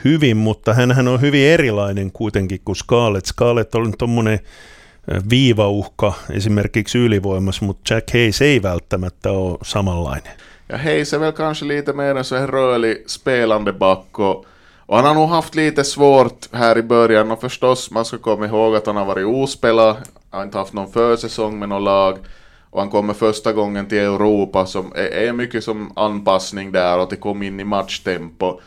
hyvin, 0.04 0.36
mutta 0.36 0.74
hän 0.74 1.08
on 1.08 1.20
hyvin 1.20 1.46
erilainen 1.46 2.12
kuitenkin 2.12 2.60
kuin 2.64 2.76
Scarlett. 2.76 3.26
Scarlett 3.26 3.74
on 3.74 3.94
tuommoinen 3.98 4.40
viivauhka 5.30 6.12
esimerkiksi 6.30 6.98
ylivoimassa, 6.98 7.64
mutta 7.64 7.94
Jack 7.94 8.12
Hayes 8.12 8.42
ei 8.42 8.62
välttämättä 8.62 9.30
ole 9.30 9.58
samanlainen. 9.62 10.32
Ja 10.68 10.78
Hayes 10.78 11.14
är 11.14 11.20
väl 11.20 11.32
kanske 11.32 11.68
lite 11.68 11.92
mer 11.92 12.16
en 12.16 12.24
så 12.24 12.36
här 12.36 12.46
rörlig 12.46 12.96
spelande 13.06 13.72
back 13.72 14.18
och, 14.18 14.46
och 14.86 14.96
han 14.96 15.04
har 15.04 15.14
nog 15.14 15.28
haft 15.28 15.54
lite 15.54 15.84
svårt 15.84 16.48
här 16.52 16.78
i 16.78 16.82
början 16.82 17.30
och 17.30 17.40
förstås 17.40 17.90
man 17.90 18.04
ska 18.04 18.18
komma 18.18 18.46
ihåg 18.46 18.76
att 18.76 18.86
han 18.86 18.96
har 18.96 19.04
varit 19.04 19.26
ospelad, 19.26 19.96
har 20.30 20.42
inte 20.42 20.58
haft 20.58 20.72
någon 20.72 20.92
försäsong 20.92 21.58
med 21.58 21.68
något 21.68 21.82
lag 21.82 22.18
och 22.70 22.80
han 22.80 22.90
kommer 22.90 23.14
första 23.14 23.52
gången 23.52 23.86
till 23.86 23.98
Europa 23.98 24.66
som 24.66 24.92
är, 24.94 25.28
är 25.28 25.32
mycket 25.32 25.64
som 25.64 25.92
anpassning 25.96 26.72
där 26.72 26.98
och 26.98 27.12
att 27.12 27.20
komma 27.20 27.44
in 27.44 27.60
i 27.60 27.64
matchtempo. 27.64 28.60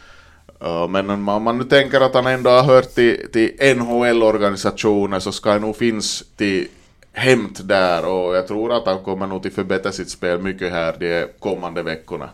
Men 0.90 1.10
om 1.10 1.44
man 1.44 1.58
nu 1.58 1.64
tänker 1.64 2.02
att 2.02 2.14
han 2.14 2.28
ändå 2.28 2.50
har 2.50 2.64
hört 2.64 2.96
till, 2.96 3.32
till 3.32 3.52
NHL-organisationer 3.76 5.20
så 5.20 5.32
ska 5.32 5.52
han 5.52 5.62
nog 5.62 5.76
finnas 5.76 6.24
till 6.38 6.68
hämt 7.14 7.68
där 7.68 8.06
och 8.06 8.36
jag 8.36 8.48
tror 8.48 8.74
att 8.74 8.86
han 8.86 9.04
kommer 9.04 9.28
nog 9.28 9.48
att 9.48 9.54
förbättra 9.54 9.92
sitt 9.92 10.10
spel 10.10 10.40
mycket 10.40 10.72
här 10.72 10.96
de 11.00 11.28
kommande 11.40 11.84
veckorna. 11.84 12.30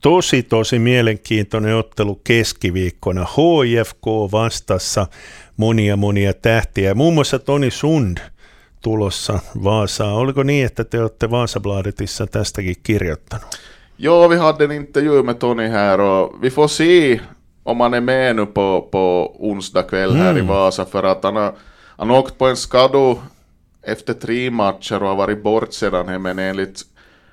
Tosi, 0.00 0.42
tosi 0.42 0.78
mielenkiintoinen 0.78 1.74
ottelu 1.74 2.20
keskiviikkona. 2.28 3.26
HIFK 3.36 4.06
vastassa 4.32 5.06
monia, 5.56 5.96
monia 5.96 6.32
tähtiä. 6.32 6.94
Muun 6.94 7.14
muassa 7.14 7.38
Toni 7.38 7.70
Sund 7.70 8.18
tulossa 8.82 9.38
Vaasaan. 9.64 10.14
Oliko 10.14 10.42
niin, 10.42 10.66
että 10.66 10.84
te 10.84 11.00
olette 11.00 11.30
Vaasabladetissa 11.30 12.26
tästäkin 12.26 12.76
kirjoittanut? 12.82 13.58
Joo, 13.98 14.28
vi 14.28 14.36
hade 14.36 14.64
en 14.64 14.72
intervju 14.72 15.22
med 15.22 15.38
Tony 15.38 15.68
här 15.68 16.00
och 16.00 16.42
vi 16.42 16.50
får 16.50 16.68
se 16.68 17.20
om 17.68 17.80
han 17.80 17.94
är 17.94 18.00
med 18.00 18.36
nu 18.36 18.46
på, 18.46 18.88
på 18.92 19.36
onsdag 19.38 19.82
kväll 19.82 20.14
här 20.14 20.30
mm. 20.30 20.44
i 20.44 20.48
Vasa 20.48 20.84
för 20.84 21.02
att 21.02 21.24
han 21.24 21.36
har, 21.36 21.54
han 21.96 22.10
har 22.10 22.18
åkt 22.18 22.38
på 22.38 22.46
en 22.46 22.56
skadu 22.56 23.14
efter 23.82 24.14
tre 24.14 24.50
matcher 24.50 25.02
och 25.02 25.08
har 25.08 25.16
varit 25.16 25.42
bort 25.42 25.72
sedan 25.72 26.08
här 26.08 26.18
men 26.18 26.38
enligt 26.38 26.82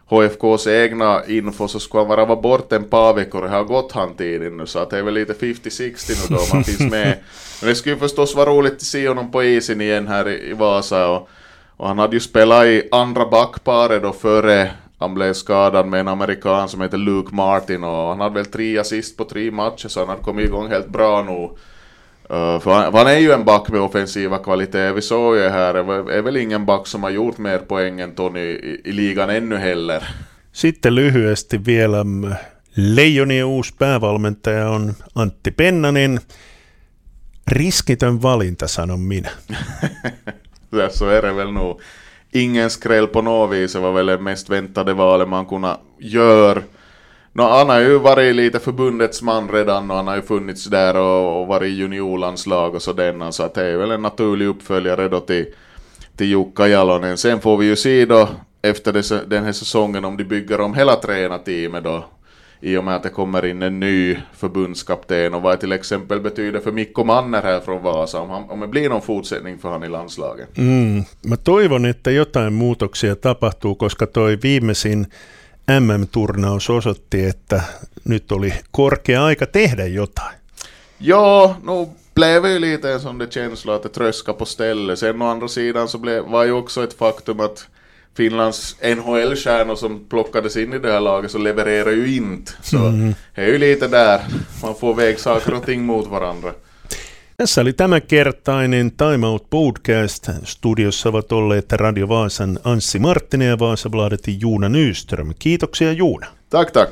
HFKs 0.05 0.67
egna 0.67 1.25
info 1.27 1.67
så 1.67 1.79
skulle 1.79 2.01
han 2.01 2.09
vara 2.09 2.25
vara 2.25 2.41
bort 2.41 2.71
en 2.71 2.83
par 2.83 3.13
veckor 3.13 3.41
och 3.41 3.47
det 3.47 3.55
har 3.55 3.63
gått 3.63 3.91
han 3.91 4.15
tiden 4.15 4.57
nu 4.57 4.65
så 4.65 4.79
att 4.79 4.89
det 4.89 4.97
är 4.97 5.03
väl 5.03 5.13
lite 5.13 5.33
50-60 5.33 6.29
nu 6.29 6.35
då 6.35 6.41
om 6.41 6.47
han 6.51 6.63
finns 6.63 6.91
med. 6.91 7.17
Men 7.61 7.69
det 7.69 7.75
skulle 7.75 7.97
förstås 7.97 8.35
vara 8.35 8.49
roligt 8.49 8.73
att 8.73 8.81
se 8.81 9.07
honom 9.07 9.31
på 9.31 9.43
isen 9.43 9.81
igen 9.81 10.07
här 10.07 10.29
i, 10.29 10.49
i 10.49 10.53
Vasa 10.53 11.07
och, 11.07 11.29
och 11.77 11.87
han 11.87 11.99
hade 11.99 12.15
ju 12.15 12.19
spelat 12.19 12.65
i 12.65 12.87
andra 12.91 13.25
backparet 13.25 14.03
då 14.03 14.13
före 14.13 14.71
han 14.99 15.13
blev 15.13 15.33
skadad 15.33 15.87
med 15.87 15.99
en 15.99 16.07
amerikan 16.07 16.69
som 16.69 16.81
heter 16.81 16.97
Luke 16.97 17.35
Martin 17.35 17.83
och 17.83 18.09
han 18.09 18.19
hade 18.19 18.35
väl 18.35 18.45
tre 18.45 18.77
assist 18.77 19.17
på 19.17 19.23
tre 19.23 19.51
matcher 19.51 19.87
så 19.87 19.99
han 19.99 20.09
hade 20.09 20.21
kommit 20.21 20.45
igång 20.45 20.69
helt 20.69 20.89
bra 20.89 21.23
nu. 21.23 21.49
Uh, 22.35 22.59
för, 22.59 22.73
han, 22.73 22.93
han 22.93 23.07
är 23.07 23.17
ju 23.17 23.31
en 23.31 23.45
back 23.45 23.69
med 23.69 23.81
offensiva 23.81 24.37
kvaliteter, 24.37 24.93
vi 24.93 25.01
såg 25.01 25.35
ju 25.35 25.49
här, 25.49 25.73
det 25.73 26.13
är 26.13 26.21
väl 26.21 26.37
ingen 26.37 26.65
back 26.65 26.87
som 26.87 27.03
har 27.03 27.09
gjort 27.09 27.37
mer 27.37 27.57
poäng 27.57 27.99
än 27.99 28.15
Tony 28.15 28.39
i, 28.39 28.81
i 28.85 28.91
ligan 28.91 29.29
ännu 29.29 29.57
heller. 29.57 30.03
Sitten 30.51 30.95
lyhyesti 30.95 31.65
vielä 31.65 32.01
mm, 32.01 32.33
Leijonien 32.75 33.45
uusi 33.45 33.73
päävalmentaja 33.77 34.69
on 34.69 34.93
Antti 35.15 35.51
Pennanen. 35.51 36.19
Riskitön 37.47 38.21
valinta, 38.21 38.67
sanon 38.67 38.99
minä. 38.99 39.29
Är 40.71 41.21
det 41.21 41.33
väl 41.33 41.51
nog 41.51 41.81
ingen 42.35 42.69
skräll 42.69 43.07
på 43.07 43.21
något 43.21 43.55
vis, 43.55 43.73
det 43.73 43.79
var 43.79 43.91
väl 43.91 44.05
det 44.05 44.17
mest 44.17 44.49
väntade 44.49 44.93
valet 44.93 45.27
man 45.27 45.45
kunde 45.45 45.77
göra. 45.99 46.61
No, 47.33 47.41
han 47.41 47.69
har 47.69 47.79
ju 47.79 47.99
varit 47.99 48.35
lite 48.35 48.59
förbundets 48.59 49.21
man 49.21 49.49
redan 49.49 49.91
och 49.91 49.97
han 49.97 50.07
har 50.07 50.15
ju 50.15 50.21
funnits 50.21 50.65
där 50.65 50.97
och, 50.97 51.41
och 51.41 51.47
varit 51.47 51.67
i 51.67 51.75
juniorlandslag 51.75 52.75
och 52.75 52.81
sådär, 52.81 53.31
så 53.31 53.43
att 53.43 53.53
det 53.53 53.65
är 53.65 53.77
väl 53.77 53.91
en 53.91 54.01
naturlig 54.01 54.45
uppföljare 54.45 55.09
då 55.09 55.19
till, 55.19 55.45
till 56.17 56.27
Jukka 56.27 56.67
Jalonen. 56.67 57.17
Sen 57.17 57.41
får 57.41 57.57
vi 57.57 57.65
ju 57.65 57.75
se 57.75 58.05
då 58.05 58.29
efter 58.61 59.25
den 59.29 59.43
här 59.43 59.51
säsongen 59.51 60.05
om 60.05 60.17
de 60.17 60.23
bygger 60.23 60.61
om 60.61 60.73
hela 60.73 60.95
tränarteamet 60.95 61.83
då 61.83 62.05
i 62.61 62.77
och 62.77 62.83
med 62.83 62.95
att 62.95 63.03
det 63.03 63.09
kommer 63.09 63.45
in 63.45 63.61
en 63.61 63.79
ny 63.79 64.17
förbundskapten 64.33 65.33
och 65.33 65.41
vad 65.41 65.53
det 65.53 65.57
till 65.57 65.71
exempel 65.71 66.19
betyder 66.19 66.59
för 66.59 66.71
Mikko 66.71 67.03
Manner 67.03 67.41
här 67.41 67.59
från 67.59 67.83
Vasa, 67.83 68.19
om, 68.19 68.29
han, 68.29 68.49
om 68.49 68.59
det 68.59 68.67
blir 68.67 68.89
någon 68.89 69.01
fortsättning 69.01 69.57
för 69.57 69.69
han 69.69 69.83
i 69.83 69.89
landslaget. 69.89 70.57
Mm. 70.57 71.03
Mä 71.21 71.37
toivon, 71.37 71.85
että 71.85 72.11
jotain 72.11 72.53
muutoksia 72.53 73.15
tapahtuu, 73.15 73.75
koska 73.75 74.07
toi 74.07 74.37
viimeisin 74.43 75.07
MM-turnaus 75.67 76.69
osoitti, 76.69 77.25
että 77.25 77.61
nyt 78.05 78.31
oli 78.31 78.53
korkea 78.71 79.25
aika 79.25 79.45
tehdä 79.45 79.85
jotain. 79.85 80.35
Ja, 80.99 81.55
nu 81.63 81.87
blev 82.15 82.45
ju 82.45 82.59
lite 82.59 82.93
en 82.93 82.99
sån 82.99 83.17
där 83.17 83.27
känsla 83.27 83.75
att 83.75 83.83
det 83.83 83.89
tröska 83.89 84.33
på 84.33 84.45
stället. 84.45 84.99
Sen 84.99 85.21
å 85.21 85.25
andra 85.25 85.47
sidan 85.47 85.87
så 85.87 85.97
blev, 85.97 86.23
var 86.23 86.43
ju 86.45 86.51
också 86.51 86.83
ett 86.83 86.93
faktum 86.93 87.39
att 87.39 87.67
Finlands 88.15 88.75
NHL-stjärnor 88.81 89.75
som 89.75 90.05
plockades 90.09 90.57
in 90.57 90.73
i 90.73 90.79
det 90.79 90.91
här 90.91 90.99
laget 90.99 91.31
så 91.31 91.37
levererar 91.37 91.91
ju 91.91 92.15
inte. 92.15 92.51
Så 92.61 92.77
mm. 92.77 93.15
det 93.35 93.41
är 93.41 93.47
ju 93.47 93.57
lite 93.57 93.87
där 93.87 94.21
man 94.61 94.75
får 94.75 94.93
väga 94.93 95.17
saker 95.17 95.53
och 95.53 95.65
ting 95.65 95.85
mot 95.85 96.07
varandra. 96.07 96.51
Tässä 97.37 97.61
oli 97.61 97.73
tämänkertainen 97.73 98.91
Time 98.91 99.27
Out 99.27 99.49
Podcast. 99.49 100.29
Studiossa 100.43 101.09
ovat 101.09 101.31
olleet 101.31 101.73
Radio 101.73 102.07
Vaasan 102.07 102.59
Anssi 102.63 102.99
Marttinen 102.99 103.47
ja 103.47 103.59
Vaasabladetin 103.59 104.39
Juuna 104.39 104.69
Nyström. 104.69 105.33
Kiitoksia 105.33 105.91
Juuna. 105.91 106.27
Tack, 106.49 106.71
tack. 106.71 106.91